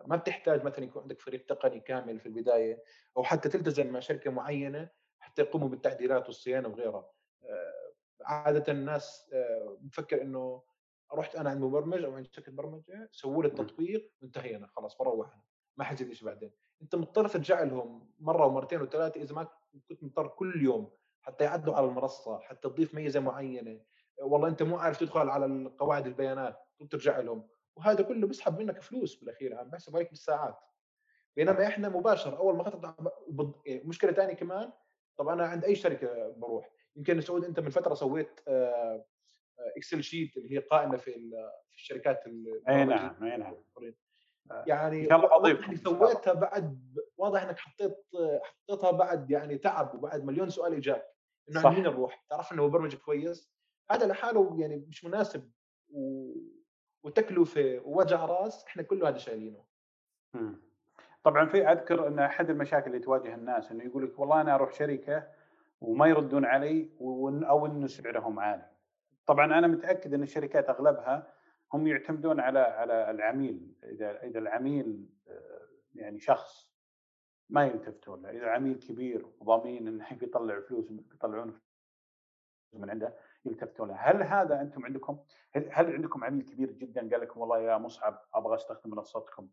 ما 0.07 0.16
بتحتاج 0.16 0.64
مثلا 0.64 0.85
يكون 0.85 1.03
عندك 1.03 1.21
فريق 1.21 1.47
تقني 1.47 1.81
كامل 1.81 2.21
في 2.21 2.27
البداية 2.27 2.83
أو 3.16 3.25
حتى 3.25 3.49
تلتزم 3.49 3.92
مع 3.92 4.01
شركة 4.01 4.31
معينة 4.31 4.90
حتى 5.19 5.42
يقوموا 5.42 5.69
بالتعديلات 5.69 6.27
والصيانة 6.27 6.69
وغيرها. 6.69 7.11
آه، 7.45 7.92
عاده 8.25 8.73
الناس 8.73 9.35
بفكر 9.81 10.23
إنه 10.23 10.62
رحت 11.14 11.37
أنا 11.37 11.51
عند 11.51 11.62
مبرمج 11.62 12.05
أو 12.05 12.14
عند 12.14 12.27
شركة 12.27 12.53
برمجة 12.53 13.09
سووا 13.12 13.42
لي 13.42 13.49
التطبيق 13.49 14.12
وانتهينا 14.23 14.66
خلاص 14.66 14.99
بروح 14.99 15.35
أنا 15.35 15.42
ما 15.77 15.85
حيزيد 15.85 16.12
شيء 16.12 16.27
بعدين. 16.27 16.53
أنت 16.83 16.95
مضطر 16.95 17.29
ترجع 17.29 17.62
لهم 17.62 18.12
مرة 18.19 18.47
ومرتين 18.47 18.83
وثلاثة 18.83 19.21
إذا 19.21 19.35
ما 19.35 19.49
كنت 19.88 20.05
مضطر 20.05 20.29
كل 20.29 20.64
يوم 20.64 20.90
حتى 21.23 21.45
يعدوا 21.45 21.75
على 21.75 21.87
المنصة 21.87 22.38
حتى 22.38 22.69
تضيف 22.69 22.95
ميزة 22.95 23.21
معينة. 23.21 23.81
والله 24.23 24.49
أنت 24.49 24.62
مو 24.62 24.77
عارف 24.77 25.01
تدخل 25.01 25.29
على 25.29 25.75
قواعد 25.79 26.07
البيانات 26.07 26.59
ترجع 26.90 27.21
لهم. 27.21 27.49
وهذا 27.77 28.03
كله 28.03 28.27
بيسحب 28.27 28.59
منك 28.59 28.83
فلوس 28.83 29.15
بالأخير 29.15 29.55
عم 29.55 29.71
بحسب 29.71 29.97
عليك 29.97 30.11
بالساعات. 30.11 30.59
بينما 31.37 31.67
إحنا 31.67 31.89
مباشر 31.89 32.39
أول 32.39 32.57
ما 32.57 32.65
خطط 32.65 32.97
إيه، 33.67 33.87
مشكلة 33.87 34.12
ثانية 34.12 34.35
كمان 34.35 34.73
طب 35.17 35.29
أنا 35.29 35.47
عند 35.47 35.65
أي 35.65 35.75
شركة 35.75 36.35
بروح؟ 36.37 36.71
يمكن 36.97 37.21
سعود 37.21 37.45
أنت 37.45 37.61
من 37.61 37.71
فترة 37.71 37.95
سويت 37.95 38.41
Excel 39.77 40.03
sheet 40.03 40.37
اللي 40.37 40.53
هي 40.53 40.59
قائمة 40.59 40.97
في 40.97 41.12
في 41.71 41.75
الشركات 41.75 42.27
أي 42.69 42.85
نعم 42.85 43.25
أي 43.25 43.37
نعم. 43.37 43.55
يعني 44.67 45.07
واضح 45.07 45.69
إنك 45.69 45.77
سويتها 45.77 46.33
بعد 46.33 46.99
واضح 47.17 47.43
إنك 47.43 47.59
حطيت 47.59 47.97
حطيتها 48.43 48.91
بعد 48.91 49.31
يعني 49.31 49.59
تعب 49.59 49.95
وبعد 49.95 50.25
مليون 50.25 50.51
سؤال 50.51 50.75
إجاك 50.75 51.07
إنه 51.51 51.67
عند 51.67 51.75
مين 51.75 51.85
نروح؟ 51.85 52.25
تعرف 52.31 52.53
إنه 52.53 52.67
مبرمج 52.67 52.95
كويس؟ 52.95 53.53
هذا 53.91 54.07
لحاله 54.07 54.57
يعني 54.61 54.87
مش 54.89 55.05
مناسب 55.05 55.51
و... 55.89 56.33
وتكلفه 57.02 57.82
ووجع 57.85 58.24
راس 58.24 58.64
إحنا 58.64 58.82
كله 58.82 59.09
هذا 59.09 59.18
شايلينه. 59.18 59.64
طبعا 61.22 61.46
في 61.46 61.68
أذكر 61.68 62.09
إن 62.09 62.18
أحد 62.18 62.50
المشاكل 62.50 62.87
اللي 62.87 62.98
تواجه 62.98 63.35
الناس 63.35 63.70
إنه 63.70 63.85
يقول 63.85 64.04
لك 64.04 64.18
والله 64.18 64.40
أنا 64.40 64.54
أروح 64.54 64.72
شركة 64.72 65.28
وما 65.80 66.06
يردون 66.06 66.44
علي 66.44 66.90
أو 67.00 67.66
إنه 67.66 67.87
سعرهم 67.87 68.40
عالي. 68.40 68.70
طبعا 69.26 69.59
أنا 69.59 69.66
متأكد 69.66 70.14
إن 70.14 70.22
الشركات 70.22 70.68
أغلبها 70.68 71.32
هم 71.72 71.87
يعتمدون 71.87 72.40
على 72.40 72.59
على 72.59 73.11
العميل 73.11 73.74
إذا 73.85 74.22
إذا 74.22 74.38
العميل 74.38 75.06
آه، 75.28 75.68
يعني 75.94 76.20
شخص 76.20 76.70
ما 77.50 77.66
يلتفتون 77.66 78.22
له، 78.22 78.30
إذا 78.30 78.46
عميل 78.46 78.74
كبير 78.74 79.26
وضامين 79.40 79.88
إنه 79.88 80.06
بيطلع 80.20 80.61
فلوس 80.61 80.88
بيطلعون 80.90 81.61
من 82.72 82.90
عنده 82.90 83.14
يلتفتون 83.46 83.88
له، 83.88 83.94
هل 83.94 84.22
هذا 84.22 84.61
أنتم 84.61 84.85
عندكم 84.85 85.18
هل 85.54 85.92
عندكم 85.92 86.24
عميل 86.24 86.42
كبير 86.42 86.70
جدا 86.70 87.00
قال 87.11 87.20
لكم 87.20 87.40
والله 87.40 87.59
يا 87.61 87.78
مصعب 87.78 88.22
أبغى 88.35 88.54
أستخدم 88.54 88.90
منصتكم 88.90 89.48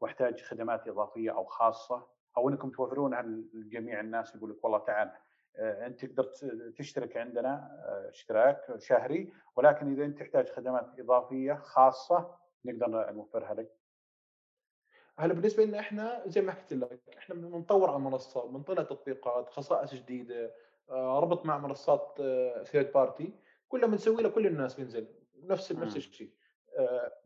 وأحتاج 0.00 0.42
خدمات 0.42 0.88
إضافية 0.88 1.30
أو 1.30 1.44
خاصة 1.44 2.06
أو 2.36 2.48
إنكم 2.48 2.70
توفرونها 2.70 3.22
لجميع 3.52 4.00
الناس 4.00 4.34
يقول 4.34 4.50
لك 4.50 4.64
والله 4.64 4.78
تعال 4.78 5.12
آه، 5.56 5.86
أنت 5.86 6.04
تقدر 6.04 6.24
تشترك 6.76 7.16
عندنا 7.16 7.50
آه، 7.84 8.10
اشتراك 8.10 8.78
شهري 8.78 9.32
ولكن 9.56 9.92
إذا 9.92 10.04
أنت 10.04 10.18
تحتاج 10.18 10.48
خدمات 10.48 11.00
إضافية 11.00 11.54
خاصة 11.54 12.34
نقدر 12.64 13.12
نوفرها 13.12 13.54
لك. 13.54 13.78
هلا 15.18 15.34
بالنسبة 15.34 15.64
لنا 15.64 15.80
إحنا 15.80 16.22
زي 16.26 16.40
ما 16.40 16.52
حكيت 16.52 16.72
لك 16.72 17.00
إحنا 17.18 17.34
بنطور 17.34 17.88
على 17.88 17.96
المنصة 17.96 18.46
بنطلع 18.48 18.82
تطبيقات 18.82 19.48
خصائص 19.48 19.94
جديدة 19.94 20.54
ربط 20.90 21.46
مع 21.46 21.58
منصات 21.58 22.14
third 22.64 22.92
party 22.92 23.32
كلها 23.68 23.88
بنسوي 23.88 24.22
لكل 24.22 24.46
الناس 24.46 24.74
بينزل 24.74 25.08
نفس 25.42 25.72
نفس 25.72 25.96
الشيء. 25.96 26.30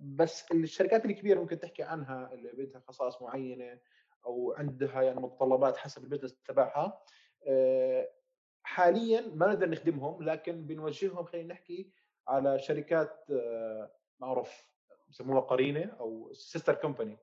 بس 0.01 0.53
الشركات 0.53 1.05
الكبيرة 1.05 1.41
ممكن 1.41 1.59
تحكي 1.59 1.83
عنها 1.83 2.33
اللي 2.33 2.53
بدها 2.53 2.81
خصائص 2.81 3.23
معينة 3.23 3.79
أو 4.27 4.55
عندها 4.59 5.03
يعني 5.03 5.21
متطلبات 5.21 5.77
حسب 5.77 6.05
ال 6.05 6.09
business 6.09 6.43
تبعها. 6.43 7.03
حاليا 8.63 9.21
ما 9.35 9.47
نقدر 9.47 9.71
نخدمهم 9.71 10.23
لكن 10.23 10.67
بنوجههم 10.67 11.25
خلينا 11.25 11.55
نحكي 11.55 11.93
على 12.29 12.59
شركات 12.59 13.27
آه، 13.31 13.91
معروف 14.21 14.73
بسموها 15.09 15.41
قرينة 15.41 15.97
أو 16.01 16.33
sister 16.33 16.75
company 16.75 17.19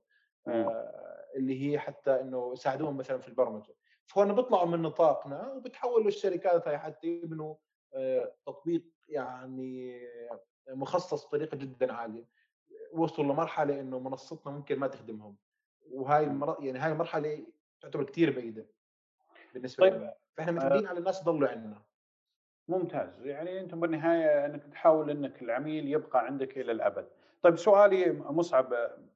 آه، 0.48 1.26
اللي 1.36 1.72
هي 1.72 1.80
حتى 1.80 2.22
إنه 2.22 2.54
يساعدوهم 2.54 2.98
مثلا 2.98 3.18
في 3.18 3.28
البرمجة. 3.28 3.76
فهون 4.10 4.36
بيطلعوا 4.36 4.66
من 4.68 4.82
نطاقنا 4.82 5.54
وبتحولوا 5.54 6.08
الشركات 6.08 6.68
هاي 6.68 6.78
حتى 6.78 7.08
يبنوا 7.08 7.56
آه، 7.94 8.34
تطبيق 8.46 8.84
يعني 9.08 10.02
مخصص 10.70 11.26
بطريقة 11.26 11.58
جدا 11.58 11.94
عالية. 11.94 12.26
وصلوا 12.94 13.34
لمرحلة 13.34 13.80
إنه 13.80 14.00
منصتنا 14.00 14.54
ممكن 14.54 14.80
ما 14.80 14.88
تخدمهم. 14.88 15.36
وهاي 15.92 16.24
يعني 16.60 16.80
هاي 16.80 16.92
المرحلة 16.92 17.46
تعتبر 17.82 18.04
كثير 18.04 18.32
بعيدة 18.36 18.66
بالنسبة 19.54 19.90
طيب. 19.90 19.94
لنا. 19.94 20.16
فإحنا 20.38 20.52
متعودين 20.52 20.86
آه. 20.86 20.90
على 20.90 21.00
الناس 21.00 21.22
يضلوا 21.22 21.50
عندنا 21.50 21.82
ممتاز. 22.68 23.26
يعني 23.26 23.60
أنتم 23.60 23.80
بالنهاية 23.80 24.46
إنك 24.46 24.64
تحاول 24.64 25.10
إنك 25.10 25.42
العميل 25.42 25.88
يبقى 25.88 26.26
عندك 26.26 26.58
إلى 26.58 26.72
الأبد. 26.72 27.08
طيب 27.42 27.56
سؤالي 27.56 28.12
مصعب. 28.12 28.74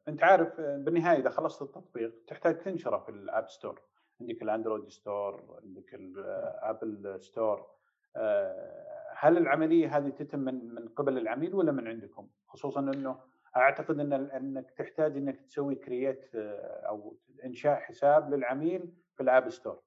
أنت 0.08 0.24
عارف 0.24 0.62
بالنهاية 0.62 1.20
إذا 1.20 1.30
خلصت 1.30 1.62
التطبيق 1.62 2.14
تحتاج 2.28 2.58
تنشره 2.58 2.98
في 2.98 3.10
ال 3.10 3.20
App 3.20 3.50
Store 3.50 3.82
عندك 4.24 4.42
ال 4.42 4.48
Android 4.48 4.90
store 4.90 5.60
عندك 5.64 5.94
ال 5.94 6.15
Apple 6.15 7.18
Store. 7.22 7.68
آه، 8.16 9.14
هل 9.18 9.38
العملية 9.38 9.98
هذه 9.98 10.10
تتم 10.10 10.40
من 10.40 10.76
من 10.76 10.88
قبل 10.88 11.18
العميل 11.18 11.56
ولا 11.56 11.72
من 11.72 11.88
عندكم؟ 11.88 12.30
خصوصا 12.48 12.80
إنه 12.80 13.20
أعتقد 13.58 14.00
إن 14.00 14.14
إنك 14.14 14.72
تحتاج 14.72 15.18
إنك 15.18 15.42
تسوي 15.42 15.76
create 15.76 16.36
آه، 16.36 16.86
أو 16.88 17.18
إنشاء 17.46 17.80
حساب 17.80 18.34
للعميل 18.34 18.94
في 19.16 19.24
ال 19.24 19.30
App 19.30 19.50
Store. 19.50 19.82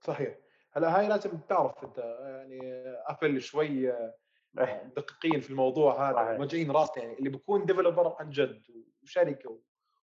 صحيح. 0.00 0.38
هلا 0.72 0.98
هاي 0.98 1.08
لازم 1.08 1.38
تعرف 1.48 1.84
أنت 1.84 1.98
يعني 1.98 2.60
أبل 3.06 3.40
شوي 3.40 3.92
آه، 3.92 4.14
دقيقين 4.96 5.40
في 5.40 5.50
الموضوع 5.50 6.10
هذا 6.10 6.38
موجعين 6.38 6.70
راسنا 6.70 7.04
يعني 7.04 7.18
اللي 7.18 7.30
بيكون 7.30 7.66
developer 7.66 8.16
عن 8.20 8.30
جد 8.30 8.62
وشركة 9.02 9.58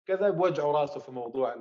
وكذا 0.04 0.30
بوجعوا 0.30 0.74
راسه 0.74 1.00
في 1.00 1.12
موضوع 1.12 1.56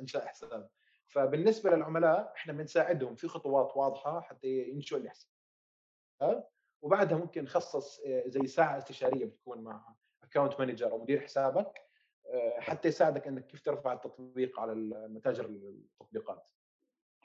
إنشاء 0.00 0.26
حساب. 0.26 0.68
فبالنسبة 1.08 1.70
للعملاء 1.70 2.32
إحنا 2.36 2.52
بنساعدهم 2.52 3.14
في 3.14 3.28
خطوات 3.28 3.76
واضحة 3.76 4.20
حتى 4.20 4.48
ينشئوا 4.48 5.00
الحساب 5.00 6.48
وبعدها 6.82 7.18
ممكن 7.18 7.44
نخصص 7.44 8.00
آه، 8.00 8.22
زي 8.26 8.46
ساعة 8.46 8.78
استشارية 8.78 9.24
بتكون 9.24 9.60
مع 9.60 9.94
account 10.22 10.60
manager 10.60 10.90
أو 10.90 11.02
مدير 11.02 11.20
حسابك 11.20 11.80
آه، 12.26 12.60
حتى 12.60 12.88
يساعدك 12.88 13.26
إنك 13.26 13.46
كيف 13.46 13.60
ترفع 13.60 13.92
التطبيق 13.92 14.60
على 14.60 14.74
متاجر 15.08 15.44
التطبيقات. 15.44 16.50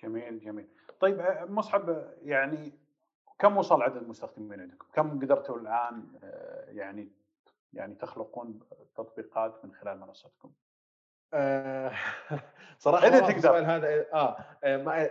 جميل 0.04 0.40
جميل 0.40 0.68
طيب 1.00 1.20
آه، 1.20 1.46
مصعب 1.46 2.14
يعني 2.22 2.74
كم 3.40 3.58
وصل 3.58 3.82
عدد 3.82 3.98
المستخدمين 3.98 4.62
عندكم؟ 4.62 4.88
كم 4.94 5.20
قدرتوا 5.20 5.58
الآن 5.58 6.20
يعني 6.68 7.12
يعني 7.74 7.96
تخلقون 7.96 8.60
تطبيقات 8.96 9.66
من 9.66 9.74
خلال 9.74 10.00
منصتكم؟ 10.00 10.52
آه 11.34 11.92
صراحة 12.78 13.08
اذا 13.08 13.20
تقدر. 13.20 13.36
السؤال 13.38 13.66
هذا 13.66 14.06
آه, 14.14 14.38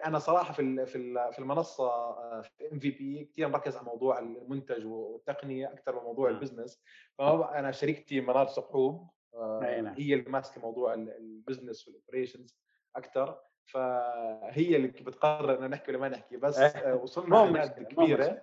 أنا 0.06 0.18
صراحة 0.18 0.52
في 0.52 0.87
في 0.87 1.30
في 1.33 1.38
المنصة 1.38 1.88
آه، 1.88 2.40
في 2.40 2.72
MVP 2.72 3.24
كثير 3.24 3.48
مركز 3.48 3.76
على 3.76 3.87
موضوع 3.87 4.18
المنتج 4.18 4.87
والتقنية 4.87 5.72
أكثر 5.72 5.96
من 5.96 6.02
موضوع 6.02 6.28
ال 6.28 6.34
business. 6.34 6.83
فانا 7.18 7.70
شريكتي 7.70 8.20
منار 8.20 8.46
سقوب 8.46 9.11
آه 9.35 9.80
نعم. 9.80 9.94
هي 9.98 10.14
اللي 10.14 10.30
ماسكة 10.30 10.61
موضوع 10.61 10.94
ال 10.94 11.05
business 11.05 11.88
وال 11.88 12.00
operations 12.00 12.61
أكثر 12.96 13.38
فهي 13.64 14.76
اللي 14.76 14.88
بتقرر 14.88 15.64
ان 15.64 15.70
نحكي 15.70 15.90
ولا 15.90 16.00
ما 16.00 16.09
نحكي. 16.09 16.37
بس 16.37 16.59
آه، 16.59 16.94
وصلنا 16.94 17.37
أعداد 17.37 17.83
كبيرة 17.83 18.42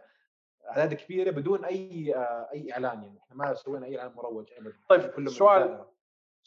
أعداد 0.70 0.94
كبيرة 0.94 1.32
بدون 1.32 1.66
أي 1.66 2.14
أي 2.54 2.74
إعلان 2.74 3.04
يعني. 3.04 3.20
إحنا 3.20 3.36
ما 3.36 3.54
سوينا 3.54 3.86
أي 3.86 4.00
إعلان 4.00 4.16
مروج 4.16 4.50
ابدا. 4.58 4.74
طيب 4.90 5.30
سؤال 5.30 5.86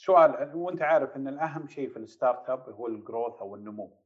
سؤال 0.00 0.54
وانت 0.54 0.82
عارف 0.82 1.16
إن 1.16 1.28
الأهم 1.28 1.68
شيء 1.68 1.88
في 1.88 1.96
ال 1.96 2.50
startup 2.50 2.68
هو 2.68 2.86
ال 2.86 2.94
growth 2.94 3.40
أو 3.40 3.54
النمو. 3.54 3.96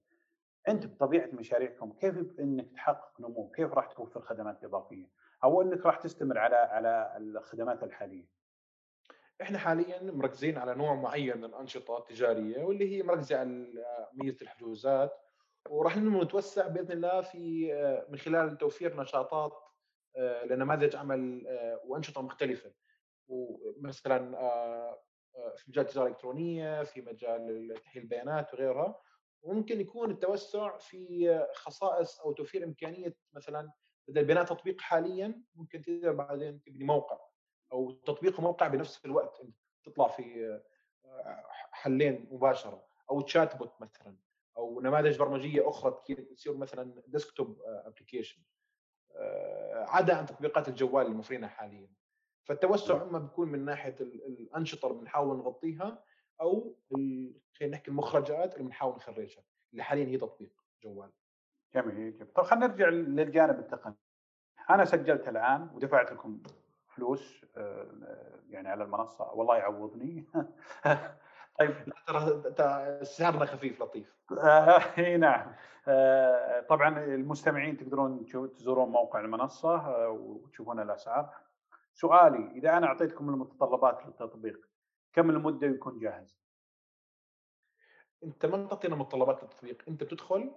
أنت 0.68 0.87
بطبيعة 0.87 1.28
مشاريعكم 1.33 1.92
كيف 1.92 2.40
إنك 2.40 2.70
تحقق 2.72 3.20
نمو؟ 3.20 3.50
كيف 3.50 3.72
راح 3.72 3.87
توفر 3.87 4.20
خدمات 4.20 4.64
اضافيه؟ 4.64 5.07
أو 5.44 5.62
إنك 5.62 5.87
راح 5.87 5.96
تستمر 5.96 6.38
على 6.38 6.57
على 6.57 7.14
الخدمات 7.16 7.83
الحالية؟ 7.83 8.28
إحنا 9.42 9.59
حاليا 9.59 10.02
مركزين 10.02 10.59
على 10.59 10.74
نوع 10.74 10.94
معين 10.94 11.38
من 11.38 11.44
الأنشطة 11.44 11.98
التجارية 11.98 12.62
واللي 12.62 12.96
هي 12.96 13.02
مركزه 13.02 13.38
على 13.38 13.66
ميزة 14.14 14.38
الحجوزات 14.42 15.12
وراح 15.68 15.96
نتوسع 15.96 16.68
بإذن 16.68 16.92
الله 16.92 17.20
في 17.20 17.72
من 18.09 18.18
خلال 18.18 18.59
توفير 18.59 19.00
نشاطات 19.00 19.52
آه، 20.16 20.44
لنماذج 20.44 20.96
عمل 20.96 21.46
آه، 21.46 21.80
وأنشطة 21.85 22.22
مختلفة 22.22 22.72
ومثلا 23.28 24.38
آه، 24.38 24.98
في 25.56 25.64
مجال 25.70 25.84
التجاره 25.84 26.06
الالكترونيه 26.06 26.82
في 26.82 27.00
مجال 27.00 27.74
تحليل 27.84 28.04
البيانات 28.04 28.54
وغيرها. 28.54 29.00
وممكن 29.42 29.80
يكون 29.80 30.10
التوسع 30.10 30.78
في 30.78 31.46
خصائص 31.54 32.20
أو 32.20 32.32
توفير 32.32 32.64
إمكانية 32.64 33.16
مثلا 33.32 33.72
بدل 34.08 34.24
بناء 34.24 34.44
تطبيق 34.44 34.80
حاليا 34.80 35.42
ممكن 35.54 35.82
تقدر 35.82 36.12
بعدين 36.12 36.60
تبني 36.60 36.84
موقع 36.84 37.18
أو 37.72 37.90
تطبيق 37.90 38.40
موقع 38.40 38.68
بنفس 38.68 39.04
الوقت 39.04 39.42
تطلع 39.84 40.08
في 40.08 40.60
حلين 41.72 42.28
مباشرة 42.30 42.86
أو 43.10 43.20
chatbot 43.20 43.80
مثلا 43.80 44.16
أو 44.56 44.80
نماذج 44.80 45.18
برمجية 45.18 45.68
أخرى 45.68 46.02
تصير 46.36 46.56
مثلا 46.56 47.02
desktop 47.06 47.62
application 47.64 48.42
عدا 49.72 50.16
عن 50.16 50.26
تطبيقات 50.26 50.68
الجوال 50.68 51.06
الموفرينها 51.06 51.46
حاليا. 51.46 51.88
فالتوسع 52.44 53.02
أما 53.02 53.18
بيكون 53.18 53.48
من 53.48 53.64
ناحية 53.64 53.96
الأنشطة 54.00 54.87
اللي 54.87 55.00
بنحاول 55.00 55.37
نغطيها 55.37 56.04
أو 56.40 56.76
خلينا 57.59 57.76
نحكي 57.76 57.90
المخرجات 57.90 58.54
اللي 58.54 58.64
بنحاول 58.64 58.96
نخرجها 58.96 59.42
اللي 59.72 59.83
حاليا 59.83 60.07
هي 60.07 60.16
تطبيق 60.16 60.52
جوال. 60.85 61.11
جميل 61.74 61.94
جميل. 61.94 62.33
طيب 62.33 62.44
خلينا 62.44 62.66
نرجع 62.66 62.88
للجانب 62.88 63.59
التقني. 63.59 63.94
أنا 64.70 64.85
سجلت 64.85 65.28
الآن 65.28 65.70
ودفعت 65.74 66.12
لكم 66.12 66.42
فلوس 66.88 67.44
آه، 67.57 68.40
يعني 68.48 68.68
على 68.68 68.85
المنصة. 68.85 69.33
والله 69.33 69.57
يعوضني. 69.57 70.24
طيب. 71.59 71.74
ترى 72.57 73.04
سعرنا 73.04 73.44
خفيف 73.44 73.83
لطيف. 73.83 74.14
إي 74.98 75.16
نعم. 75.16 75.54
آه، 75.88 76.61
طبعا 76.61 77.04
المستمعين 77.04 77.76
تقدرون 77.76 78.26
تزورون 78.26 78.88
موقع 78.88 79.20
المنصة 79.20 79.76
آه، 79.76 80.09
وتشوفون 80.09 80.80
الأسعار. 80.80 81.30
سؤالي 81.94 82.50
إذا 82.59 82.76
أنا 82.78 82.87
أعطيتكم 82.87 83.28
المتطلبات 83.28 84.07
للتطبيق 84.07 84.68
كم 85.12 85.30
المدة 85.30 85.66
يكون 85.66 85.98
جاهز؟ 85.98 86.38
أنت 88.24 88.46
ما 88.46 88.66
تعطينا 88.66 88.96
متطلبات 88.96 89.42
للتطبيق 89.42 89.83
أنت 89.88 90.04
بتدخل 90.04 90.54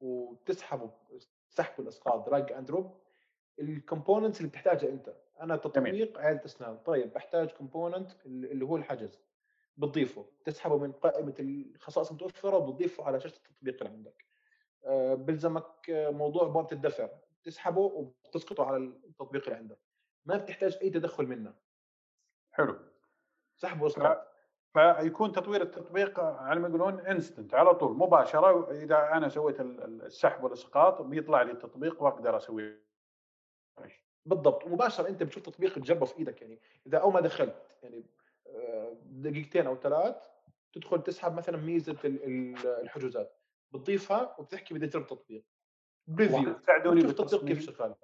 وتسحب 0.00 0.90
سحب 1.48 1.80
الأسقاط 1.82 2.26
drag 2.26 2.52
and 2.52 2.66
drop 2.66 3.00
ال 3.58 3.65
components 3.65 4.40
اللي 4.40 4.48
بتحتاجها 4.50 4.88
أنت. 4.90 5.16
أنا 5.40 5.56
تطبيق 5.56 6.18
عيادة 6.18 6.44
أسنان. 6.44 6.78
طيب 6.78 7.12
بحتاج 7.12 7.50
component 7.50 8.26
اللي 8.26 8.64
هو 8.64 8.76
الحجز. 8.76 9.20
بتضيفه. 9.76 10.26
تسحبه 10.44 10.78
من 10.78 10.92
قائمة 10.92 11.34
الخصائص 11.40 12.08
المتوفره 12.08 12.56
وبتضيفه 12.56 13.04
على 13.04 13.20
شاشة 13.20 13.36
التطبيق 13.36 13.82
اللي 13.82 13.94
عندك. 13.94 14.24
آه، 14.84 15.14
بلزمك 15.14 15.90
موضوع 15.90 16.48
بوابه 16.48 16.68
الدفع. 16.72 17.08
تسحبه 17.44 17.80
وتسقطه 17.80 18.64
على 18.64 18.76
التطبيق 18.76 19.44
اللي 19.44 19.56
عندك. 19.56 19.78
ما 20.26 20.36
بتحتاج 20.36 20.78
أي 20.82 20.90
تدخل 20.90 21.26
منا 21.26 21.54
حلو. 22.52 22.78
سحب 23.56 23.82
واسقاط 23.82 24.28
فيكون 24.72 25.32
تطوير 25.32 25.62
التطبيق 25.62 26.20
على 26.20 26.60
ما 26.60 26.68
يقولون 26.68 27.00
انستنت 27.00 27.54
على 27.54 27.74
طول 27.74 27.96
مباشرة 27.96 28.70
اذا 28.70 29.12
أنا 29.12 29.28
سويت 29.28 29.60
السحب 29.60 30.44
والإسقاط 30.44 31.02
بيطلع 31.02 31.42
لي 31.42 31.52
التطبيق 31.52 32.02
وأقدر 32.02 32.36
أسوي 32.36 32.86
بالضبط 34.26 34.66
مباشره 34.66 35.08
أنت 35.08 35.22
بتشوف 35.22 35.42
تطبيق 35.42 35.74
تجربه 35.74 36.06
في 36.06 36.18
إيدك 36.18 36.42
يعني. 36.42 36.60
إذا 36.86 36.98
أول 36.98 37.12
ما 37.12 37.20
دخلت 37.20 37.76
يعني 37.82 38.06
آه، 38.46 38.96
دقيقتين 39.02 39.66
أو 39.66 39.76
ثلاث 39.76 40.16
تدخل 40.72 41.02
تسحب 41.02 41.34
مثلا 41.34 41.56
ميزة 41.56 41.96
الحجوزات. 42.04 43.36
بتضيفها 43.72 44.36
وبتحكي 44.38 44.74
بدي 44.74 44.86
أجرب 44.86 45.06
تطبيق. 45.06 45.44
preview 46.06 46.52
تساعدوني 46.52 47.00
التطبيق 47.00 47.44
كيف 47.44 47.60
شغال. 47.60 47.94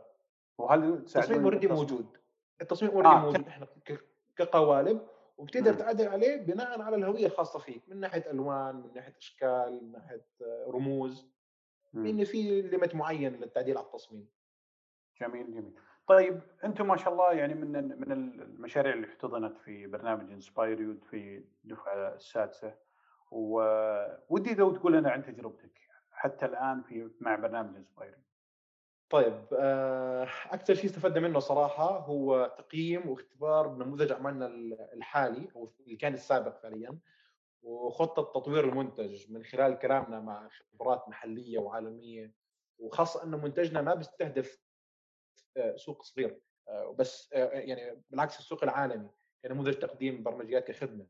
وهل 0.62 0.84
التصميم 0.84 1.42
already 1.44 1.68
موجود. 1.68 2.06
التصميم 2.60 2.90
already 2.90 3.08
آه. 3.08 3.20
موجود. 3.20 3.46
إحنا 3.46 3.66
كقوالب 4.36 5.00
وبتقدر 5.38 5.74
تعدل 5.74 6.08
عليه 6.08 6.36
بناء 6.36 6.82
على 6.82 6.96
الهوية 6.96 7.26
الخاصة 7.26 7.58
فيك 7.58 7.82
من 7.88 8.00
ناحية 8.00 8.30
ألوان 8.30 8.74
من 8.76 8.90
ناحية 8.94 9.16
أشكال 9.18 9.80
من 9.82 9.92
ناحية 9.92 10.26
آه، 10.42 10.66
رموز 10.68 11.32
لأن 11.92 12.24
في 12.24 12.62
limit 12.62 12.94
معين 12.94 13.32
للتعديل 13.32 13.78
على 13.78 13.86
التصميم. 13.86 14.28
جميل 15.20 15.46
جميل. 15.54 15.74
طيب 16.06 16.40
أنتم 16.64 16.86
ما 16.86 16.96
شاء 16.96 17.12
الله 17.12 17.32
يعني 17.32 17.54
من 17.54 18.00
من 18.00 18.12
المشاريع 18.12 18.92
اللي 18.94 19.06
احتضنت 19.06 19.58
في 19.58 19.86
برنامج 19.86 20.32
inspireU 20.32 20.96
في 21.10 21.44
الدفعة 21.64 22.14
السادسة 22.14 22.74
ودي 24.28 24.54
لو 24.54 24.70
تقول 24.70 24.92
لنا 24.92 25.10
عن 25.10 25.24
تجربتك 25.24 25.80
حتى 26.10 26.46
الآن 26.46 26.82
في 26.82 27.10
مع 27.20 27.34
برنامج 27.34 27.76
انسباير 27.76 28.18
طيب 29.12 29.46
آه، 29.58 30.28
أكثر 30.50 30.74
شيء 30.74 30.84
استفدنا 30.84 31.28
منه 31.28 31.38
صراحة 31.38 31.98
هو 31.98 32.54
تقييم 32.58 33.08
واختبار 33.08 33.74
نموذج 33.74 34.12
عملنا 34.12 34.46
الحالي 34.92 35.48
أو 35.56 35.72
اللي 35.80 35.96
كان 35.96 36.14
السابق 36.14 36.62
فعليا 36.62 36.98
وخطة 37.62 38.22
تطوير 38.22 38.68
المنتج 38.68 39.32
من 39.32 39.44
خلال 39.44 39.78
كلامنا 39.78 40.20
مع 40.20 40.48
خبرات 40.48 41.08
محلية 41.08 41.58
وعالمية 41.58 42.34
وخاصة 42.78 43.24
انه 43.24 43.36
منتجنا 43.36 43.82
ما 43.82 43.94
بيستهدف 43.94 44.62
آه، 45.56 45.76
سوق 45.76 46.02
صغير 46.02 46.40
آه، 46.68 46.96
بس 46.98 47.32
يعني 47.32 48.02
بالعكس 48.10 48.38
السوق 48.38 48.64
العالمي 48.64 49.10
كنموذج 49.42 49.74
تقديم 49.74 50.22
برمجيات 50.22 50.70
كخدمة. 50.70 51.06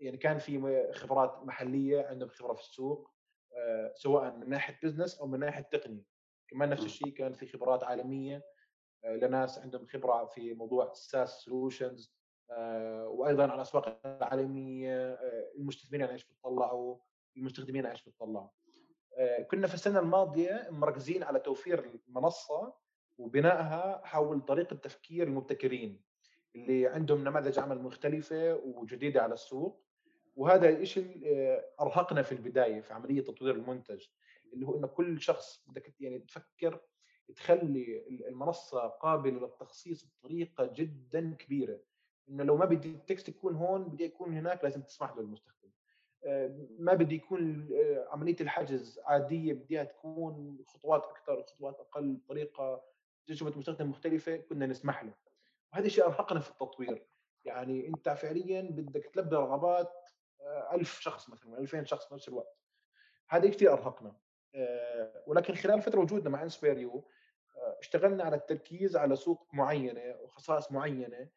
يعني 0.00 0.16
كان 0.16 0.38
في 0.38 0.92
خبرات 0.92 1.42
محلية 1.42 2.06
عندهم 2.06 2.28
خبرة 2.28 2.52
في 2.52 2.60
السوق 2.60 3.10
سواء 3.94 4.36
من 4.36 4.48
ناحية 4.48 4.80
business 4.82 5.20
أو 5.20 5.26
من 5.26 5.40
ناحية 5.40 5.62
تقنية. 5.62 6.13
كمان 6.48 6.68
نفس 6.68 6.84
الشيء 6.84 7.08
كان 7.08 7.32
في 7.32 7.46
خبرات 7.46 7.84
عالمية 7.84 8.42
آه، 9.04 9.16
لناس 9.16 9.58
عندهم 9.58 9.86
خبرة 9.86 10.24
في 10.24 10.54
موضوع 10.54 10.90
ال 10.90 11.00
SaaS 11.00 11.40
solutions 11.40 12.14
آه، 12.50 13.08
وأيضا 13.08 13.42
على 13.42 13.54
الأسواق 13.54 14.00
العالمية 14.06 15.12
آه، 15.12 15.52
المستثمرين 15.58 16.06
إيش 16.06 16.24
بتطلعوا 16.24 16.98
المستخدمين 17.36 17.86
إيش 17.86 18.08
بتطلعوا. 18.08 18.48
كنا 19.50 19.66
في 19.66 19.74
السنة 19.74 19.98
الماضية 19.98 20.68
مركزين 20.70 21.22
على 21.22 21.38
توفير 21.38 22.00
المنصة 22.08 22.74
وبنائها 23.18 24.02
حول 24.04 24.40
طريقة 24.40 24.76
تفكير 24.76 25.26
المبتكرين 25.26 26.02
اللي 26.56 26.86
عندهم 26.86 27.24
نماذج 27.24 27.58
عمل 27.58 27.82
مختلفة 27.82 28.54
وجديدة 28.54 29.22
على 29.22 29.34
السوق. 29.34 29.84
وهذا 30.36 30.68
الشيء 30.68 31.20
أرهقنا 31.80 32.22
في 32.22 32.32
البداية 32.32 32.80
في 32.80 32.92
عملية 32.92 33.24
تطوير 33.24 33.54
المنتج. 33.54 34.06
اللي 34.52 34.66
هو 34.66 34.78
إنه 34.78 34.86
كل 34.86 35.20
شخص 35.20 35.64
بدك 35.66 36.00
يعني 36.00 36.18
تفكر 36.18 36.80
تخلي 37.36 38.06
المنصة 38.28 38.88
قابلة 38.88 39.40
للتخصيص 39.40 40.06
بطريقة 40.06 40.70
جدا 40.74 41.34
كبيرة. 41.34 41.80
إنه 42.28 42.44
لو 42.44 42.56
ما 42.56 42.64
بدي 42.64 42.90
التكست 42.90 43.28
يكون 43.28 43.54
هون 43.54 43.84
بدي 43.84 44.04
يكون 44.04 44.34
هناك 44.34 44.64
لازم 44.64 44.82
تسمح 44.82 45.16
له 45.16 45.20
المستخدم. 45.20 45.70
آه، 46.24 46.66
ما 46.78 46.94
بدي 46.94 47.14
يكون 47.14 47.68
آه، 47.72 48.08
عملية 48.10 48.36
الحجز 48.40 49.00
عادية 49.04 49.52
بديها 49.52 49.84
تكون 49.84 50.58
خطوات 50.66 51.04
أكثر 51.04 51.42
خطوات 51.42 51.80
أقل 51.80 52.16
بطريقه 52.16 52.84
تجربة 53.26 53.52
المستخدم 53.52 53.90
مختلفة 53.90 54.36
كنا 54.36 54.66
نسمح 54.66 55.04
له. 55.04 55.14
وهذا 55.72 55.86
الشيء 55.86 56.04
أرهقنا 56.04 56.40
في 56.40 56.50
التطوير. 56.50 57.06
يعني 57.44 57.88
أنت 57.88 58.08
فعليا 58.08 58.62
بدك 58.62 59.10
تلبي 59.14 59.36
رغبات 59.36 60.08
1000 60.72 60.96
آه، 60.98 61.00
شخص 61.00 61.30
مثلا 61.30 61.58
2000 61.58 61.84
شخص 61.84 62.08
في 62.08 62.14
نفس 62.14 62.28
الوقت. 62.28 62.58
هذا 63.28 63.48
كثير 63.48 63.72
أرهقنا. 63.72 64.16
ولكن 65.26 65.54
خلال 65.54 65.82
فترة 65.82 66.00
وجودنا 66.00 66.30
مع 66.30 66.42
انسبيريو 66.42 67.08
آه، 67.56 67.76
اشتغلنا 67.80 68.24
على 68.24 68.36
التركيز 68.36 68.96
على 68.96 69.16
سوق 69.16 69.46
معينة 69.52 70.16
وخصائص 70.22 70.72
معينة 70.72 71.28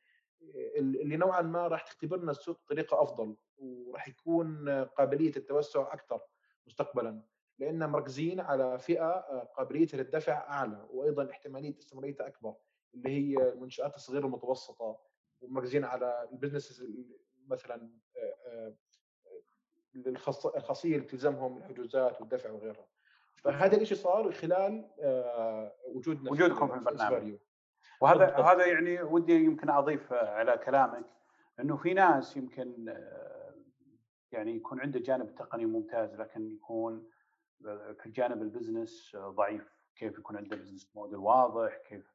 اللي 0.77 1.17
نوعا 1.17 1.41
ما 1.41 1.67
راح 1.67 1.82
تختبرنا 1.82 2.32
السوق 2.32 2.60
بطريقة 2.65 3.01
أفضل 3.01 3.36
وراح 3.58 4.08
يكون 4.08 4.69
قابلية 4.84 5.32
التوسع 5.38 5.93
أكثر 5.93 6.21
مستقبلا 6.67 7.21
لأن 7.60 7.89
مركزين 7.89 8.39
على 8.39 8.80
فئة 8.80 9.19
قابليتها 9.58 9.97
للدفع 9.97 10.34
أعلى 10.34 10.88
وأيضا 10.89 11.30
احتمالية 11.32 11.77
استمراريتها 11.77 12.27
أكبر 12.27 12.56
اللي 12.93 13.10
هي 13.10 13.49
المنشآت 13.49 13.95
الصغيرة 13.95 14.23
والمتوسطه 14.25 14.99
ومركزين 15.41 15.86
على 15.86 16.30
البزنس 16.32 16.84
مثلا 17.47 17.89
الخاصيه 20.56 20.95
اللي 20.95 21.08
تلزمهم 21.08 21.58
الحجوزات 21.58 22.21
والدفع 22.21 22.51
وغيرها. 22.51 22.88
فهذا 23.43 23.78
الشيء 23.78 23.97
صار 23.97 24.32
خلال 24.32 24.89
وجودنا 25.93 26.32
وجودكم 26.32 26.67
في 26.67 26.76
البرنامج. 26.76 27.38
وهذا. 28.02 28.36
هذا 28.38 28.65
يعني 28.65 29.02
ودي 29.02 29.34
يمكن 29.34 29.69
أضيف 29.69 30.13
على 30.13 30.58
كلامك 30.58 31.06
إنه 31.60 31.78
في 31.78 31.93
ناس 31.93 32.38
يمكن 32.38 32.95
يعني 34.32 34.56
يكون 34.56 34.82
عنده 34.82 35.00
جانب 35.00 35.36
تقني 35.36 35.65
ممتاز 35.65 36.15
لكن 36.15 36.52
يكون 36.52 37.10
في 37.97 38.06
الجانب 38.06 38.41
ال 38.41 38.50
business 38.50 39.15
ضعيف. 39.15 39.78
كيف 39.95 40.17
يكون 40.17 40.38
عنده 40.38 40.58
business 40.58 40.91
model 40.95 41.17
واضح 41.17 41.78
كيف. 41.78 42.13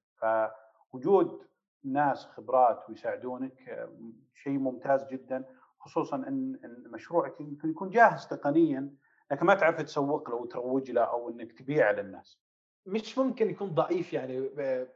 فوجود 0.92 1.46
ناس 1.84 2.26
خبرات 2.26 2.88
ويساعدونك 2.88 3.88
شيء 4.34 4.58
ممتاز 4.58 5.06
جدا 5.06 5.44
خصوصا 5.78 6.16
إن 6.16 6.58
مشروعك 6.86 7.40
يمكن 7.40 7.70
يكون 7.70 7.90
جاهز 7.90 8.26
تقنيا 8.26 8.94
لكن 9.32 9.46
ما 9.46 9.54
تعرف 9.54 9.80
تسوق 9.80 10.30
له 10.30 10.36
وتروج 10.36 10.90
له 10.90 11.02
أو 11.02 11.28
إنك 11.28 11.52
تبيعه 11.52 11.92
للناس. 11.92 12.38
مش 12.86 13.18
ممكن 13.18 13.50
يكون 13.50 13.74
ضعيف 13.74 14.12
يعني 14.12 14.48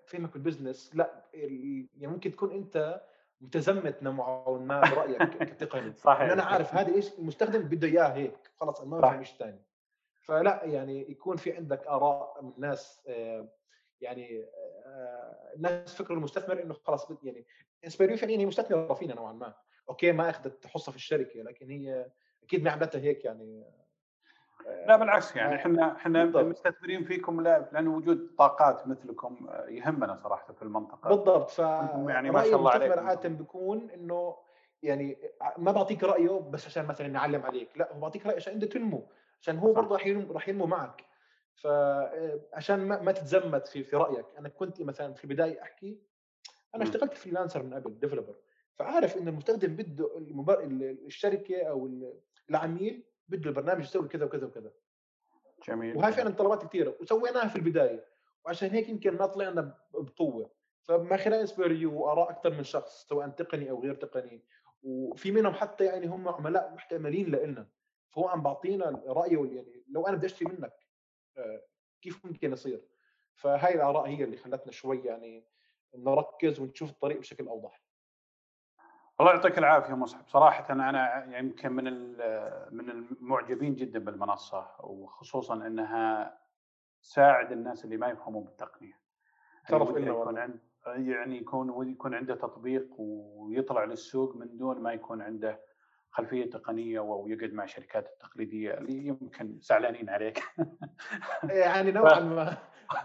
فهمك 0.07 0.37
ال 0.37 0.42
business. 0.42 0.91
لا 0.94 1.25
يعني 1.35 2.07
ممكن 2.07 2.31
تكون 2.31 2.51
أنت 2.51 3.03
متزمت 3.40 4.03
نوعا 4.03 4.59
ما 4.59 4.81
برأيك 4.81 5.22
كتقني 5.22 5.92
صحيح 6.07 6.31
أنا 6.31 6.42
عارف 6.42 6.75
هذا 6.75 6.94
إيش 6.94 7.18
المستخدم 7.18 7.62
بده 7.62 7.88
إياه 7.88 8.09
هيك 8.09 8.51
خلص 8.57 8.81
ما 8.81 9.01
فهم 9.01 9.18
إيش 9.18 9.33
ثاني 9.33 9.62
فلا 10.20 10.64
يعني 10.64 11.11
يكون 11.11 11.37
في 11.37 11.53
عندك 11.53 11.87
آراء 11.87 12.42
من 12.42 12.53
ناس 12.59 13.03
آه، 13.09 13.49
يعني 14.01 14.44
آه، 14.87 15.53
الناس 15.57 15.94
فكروا 15.94 16.18
المستثمر 16.18 16.62
إنه 16.62 16.75
خلاص 16.75 17.09
يعني 17.22 17.46
inspireU 17.85 18.17
فعليا 18.16 18.38
هي 18.38 18.46
مستثمرة 18.46 18.94
فينا 18.94 19.14
نوعا 19.14 19.33
ما. 19.33 19.55
okay 19.89 20.12
ما 20.12 20.31
أخذت 20.31 20.66
حصة 20.66 20.92
في 20.92 20.96
الشركة 20.96 21.42
لكن 21.42 21.70
هي 21.70 22.11
أكيد 22.42 22.62
ما 22.62 22.70
عملتها 22.70 23.01
هيك 23.01 23.25
يعني. 23.25 23.64
لا 24.67 24.97
بالعكس 24.97 25.37
يعني 25.37 25.55
إحنا 25.55 25.97
إحنا 25.97 26.25
مستثمرين 26.25 27.05
فيكم 27.05 27.41
لأن 27.41 27.89
وجود 27.89 28.35
طاقات 28.39 28.87
مثلكم 28.87 29.49
يهمنا 29.69 30.17
صراحة 30.23 30.53
في 30.53 30.63
المنطقة. 30.63 31.09
بالضبط. 31.09 31.51
ف 31.51 31.59
يعني 32.09 32.31
ما 32.31 32.43
شاء 32.43 32.57
الله 32.57 32.71
عليكم. 32.71 33.07
عاده 33.07 33.29
بيكون 33.29 33.91
إنه 33.91 34.37
يعني 34.83 35.19
ما 35.59 35.73
بعطيك 35.73 36.05
رأيه 36.05 36.41
بس 36.41 36.67
عشان 36.67 36.87
مثلا 36.87 37.09
نعلم 37.09 37.43
عليك. 37.43 37.69
لا 37.77 37.93
هو 37.93 38.01
بعطيك 38.01 38.27
رايه 38.27 38.37
عشان 38.37 38.53
أنت 38.53 38.65
تنمو 38.65 39.09
عشان 39.41 39.59
هو 39.59 39.73
برضه 39.73 39.95
راح 39.95 40.07
ينمو 40.07 40.33
راح 40.33 40.49
ينمو 40.49 40.67
معك. 40.67 41.05
فعشان 41.55 42.81
ما, 42.89 43.03
ما 43.03 43.13
تتزمت 43.13 43.67
في 43.67 43.85
في 43.85 43.97
رأيك. 43.97 44.27
أنا 44.39 44.49
كنت 44.49 44.83
مثلا 44.83 45.15
في 45.15 45.25
البداية 45.25 45.63
أحكي 45.63 45.99
أنا 46.75 46.85
اشتغلت 46.85 47.15
freelancer 47.15 47.62
من 47.63 47.75
قبل 47.75 47.99
developer 47.99 48.35
فعارف 48.75 49.17
إن 49.17 49.29
المستخدم 49.29 49.77
بده 49.77 50.11
الشركة 51.07 51.63
أو 51.63 51.91
العميل 52.51 53.05
بده 53.29 53.51
البرنامج 53.51 53.85
يسوي 53.85 54.09
كذا 54.09 54.25
وكذا 54.25 54.47
وكذا. 54.47 54.73
جميل. 55.69 55.97
وهاي 55.97 56.12
فعلا 56.12 56.31
طلبات 56.31 56.65
كثيره 56.65 56.97
وسويناها 57.01 57.49
في 57.49 57.57
البداية 57.57 58.07
وعشان 58.45 58.71
هيك 58.71 58.89
يمكن 58.89 59.17
ما 59.17 59.27
طلعنا 59.27 59.79
بقوة. 59.95 60.51
فما 60.83 61.17
خلال 61.17 61.45
اسبريو 61.45 62.03
وآراء 62.03 62.31
أكثر 62.31 62.51
من 62.51 62.65
شخص 62.65 63.07
سواء 63.09 63.29
تقني 63.29 63.71
أو 63.71 63.83
غير 63.83 63.95
تقني 63.95 64.45
وفي 64.83 65.33
منهم 65.33 65.53
حتى 65.53 65.85
يعني 65.85 66.07
هم 66.07 66.29
عملاء 66.29 66.75
محتملين 66.75 67.31
لنا 67.31 67.69
فهو 68.09 68.29
عم 68.29 68.43
بعطينا 68.43 69.03
رأيه 69.07 69.57
يعني 69.57 69.85
لو 69.89 70.07
أنا 70.07 70.17
بدي 70.17 70.27
أشتري 70.27 70.49
منك 70.49 70.87
آه، 71.37 71.62
كيف 72.03 72.27
ممكن 72.27 72.53
يصير؟ 72.53 72.89
فهاي 73.35 73.75
الآراء 73.75 74.07
هي 74.07 74.25
اللي 74.25 74.37
خلتنا 74.37 74.73
شوي 74.73 75.05
يعني 75.05 75.47
نركز 75.95 76.61
ونشوف 76.61 76.91
الطريق 76.91 77.19
بشكل 77.19 77.49
أوضح. 77.49 77.86
الله 79.21 79.33
يعطيك 79.33 79.59
العافية 79.59 79.95
مصعب. 79.95 80.29
صراحة 80.29 80.73
أنا 80.73 81.39
يمكن 81.39 81.73
من 81.73 81.85
من 82.71 82.91
المعجبين 82.91 83.75
جدا 83.75 83.99
بالمنصة 83.99 84.67
وخصوصا 84.81 85.55
إنها 85.55 86.39
تساعد 87.03 87.53
الناس 87.53 87.85
اللي 87.85 87.97
ما 87.97 88.09
يفهمون 88.09 88.45
بالتقنية. 88.45 88.99
شرف 89.69 89.97
لنا 89.97 90.07
يكون 90.07 90.39
عند 90.39 90.59
يعني 90.87 91.37
يكون 91.37 91.91
يكون 91.91 92.15
عنده 92.15 92.35
تطبيق 92.35 92.89
ويطلع 92.99 93.85
للسوق 93.85 94.37
من 94.37 94.57
دون 94.57 94.83
ما 94.83 94.93
يكون 94.93 95.23
عنده 95.23 95.61
خلفية 96.11 96.51
تقنية 96.51 97.01
ويقعد 97.01 97.53
مع 97.53 97.65
الشركات 97.65 98.09
التقليدية 98.09 98.75
اللي 98.75 99.07
يمكن 99.07 99.59
زعلانين 99.61 100.11
عليك. 100.11 100.43
يعني 101.45 101.93
نوعا 101.99 102.21
ما. 102.21 102.57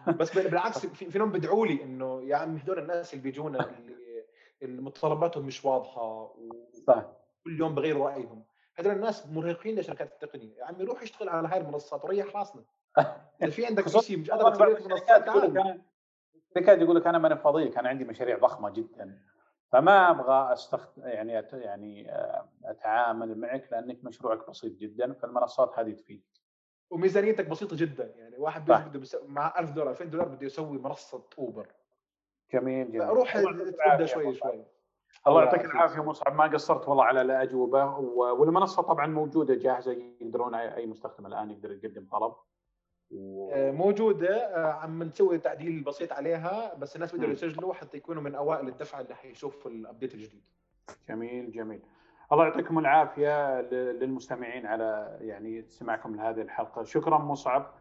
بس 0.08 0.38
بالعكس 0.38 0.86
في 0.86 1.20
نوم 1.20 1.32
بدعوا 1.32 1.68
لي 1.68 1.84
إنه 1.84 2.22
يا 2.24 2.36
عم 2.36 2.58
هذول 2.58 2.80
الناس 2.80 3.14
اللي 3.14 3.24
بيجونا 3.24 3.60
متطلباتهم 4.64 5.46
مش 5.46 5.66
واضحة 5.66 6.36
صح. 6.88 7.06
كل 7.44 7.60
يوم 7.60 7.76
بغيروا 7.76 8.10
رأيهم. 8.10 8.44
هذول 8.76 8.94
الناس 8.94 9.28
مرهقين 9.28 9.80
لشركات 9.80 10.12
التقنيه 10.12 10.58
يا 10.58 10.66
عمي 10.66 10.84
روح 10.84 11.02
اشتغل 11.02 11.30
على 11.30 11.48
هاي 11.48 11.58
المنصات 11.58 12.06
وريح 12.06 12.36
راسنا. 12.36 12.64
إذا 13.42 13.52
في 13.52 13.66
عندك 13.66 13.88
شيء 13.88 14.20
مش 14.20 14.32
قادر 14.32 14.52
تسوي 14.52 14.88
منصات 14.90 15.28
الشركات 16.50 16.82
يقول 16.82 16.96
لك 16.96 17.08
أنا 17.08 17.18
ماني 17.18 17.38
فاضي 17.38 17.70
كان 17.70 17.86
عندي 17.86 18.06
مشاريع 18.06 18.38
ضخمة 18.38 18.70
جدا. 18.70 19.22
فما 19.72 20.10
أبغى 20.10 20.54
استخد 20.54 20.90
يعني 20.98 21.40
أت... 21.40 21.54
يعني 21.54 22.12
آه، 22.12 22.50
أتعامل 22.66 23.38
معك 23.40 23.68
لأنك 23.72 24.04
مشروعك 24.04 24.50
بسيط 24.50 24.74
جدا 24.74 25.14
فالمنصات 25.14 25.80
هذه 25.80 25.92
تفيد 25.92 26.24
وميزانيتك 26.90 27.48
بسيطة 27.48 27.76
جدا 27.76 28.14
يعني 28.16 28.38
واحد 28.38 28.66
بده. 28.66 29.02
مع 29.28 29.60
1000 29.60 29.72
دولار 29.72 29.92
2000 29.92 30.06
دولار 30.06 30.28
بده 30.28 30.46
يسوي 30.46 30.78
منصة 30.78 31.24
أوبر. 31.38 31.68
جميل 32.54 32.92
جميل. 32.92 33.10
روح 33.10 33.38
تبدا 33.38 34.06
شوي 34.06 34.36
شوي. 34.36 34.66
الله 35.28 35.44
يعطيك 35.44 35.66
العافية 35.66 36.04
مصعب. 36.04 36.36
ما 36.36 36.44
قصرت 36.44 36.88
والله 36.88 37.04
على 37.04 37.22
الاجوبه 37.22 37.86
والمنصة 37.96 38.82
طبعا 38.82 39.08
موجودة 39.08 39.56
جاهزة 39.56 39.92
يقدرون 39.92 40.56
اي 40.56 40.86
مستخدم 40.86 41.26
الآن 41.26 41.52
يقدر 41.52 41.72
يقدم 41.72 42.08
طلب. 42.12 42.34
و... 43.12 43.50
آه، 43.54 43.72
موجودة. 43.72 44.36
آه، 44.36 44.72
عم 44.74 45.04
نسوي 45.04 45.38
تعديل 45.38 45.84
بسيط 45.84 46.14
عليها 46.14 46.76
بس 46.76 46.96
الناس 46.96 47.12
بيقدروا 47.12 47.34
يسجلوا 47.34 47.74
حتى 47.74 47.98
يكونوا 47.98 48.22
من 48.22 48.36
أوائل 48.36 48.68
الدفعة 48.68 49.02
اللي 49.02 49.16
حيشوف 49.16 49.68
الابديت 49.68 50.14
الجديد. 50.14 50.44
جميل 51.10 51.52
جميل. 51.52 51.82
الله 52.32 52.46
يعطيكم 52.46 52.80
العافية 52.80 53.62
للمستمعين 53.72 54.66
على 54.66 55.18
يعني 55.22 55.60
استماعكم 55.60 56.16
لهذه 56.16 56.42
الحلقة. 56.42 56.84
شكرا 56.84 57.18
مصعب. 57.18 57.62
آه، 57.62 57.81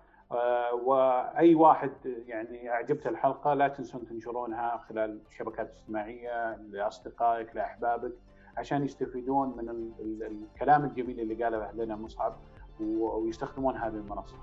وأي 0.85 1.55
واحد 1.55 1.93
يعني 2.27 2.71
أعجبته 2.71 3.11
الحلقة 3.11 3.55
لا 3.55 3.69
تنسون 3.69 4.07
تنشرونها 4.07 4.77
خلال 4.89 5.21
الشبكات 5.27 5.71
الاجتماعية 5.71 6.57
لأصدقائك 6.57 7.57
لأحبابك 7.57 8.13
عشان 8.57 8.85
يستفيدون 8.85 9.57
من 9.57 9.93
الكلام 10.01 10.85
الجميل 10.85 11.21
اللي 11.21 11.45
قاله 11.45 11.73
لنا 11.73 11.97
مصعب 11.97 12.37
ويستخدمون 12.81 13.77
هذه 13.77 13.95
المنصه. 13.95 14.37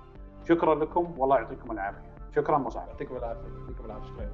شكرا 0.47 0.75
لكم 0.75 1.19
والله 1.19 1.37
يعطيكم 1.37 1.71
العافية. 1.71 2.15
شكرا 2.35 2.57
مصعب. 2.57 2.87
يعطيكم 2.87 3.15
العافية، 3.15 3.47
يعطيكم 3.59 3.85
العافية. 3.85 4.29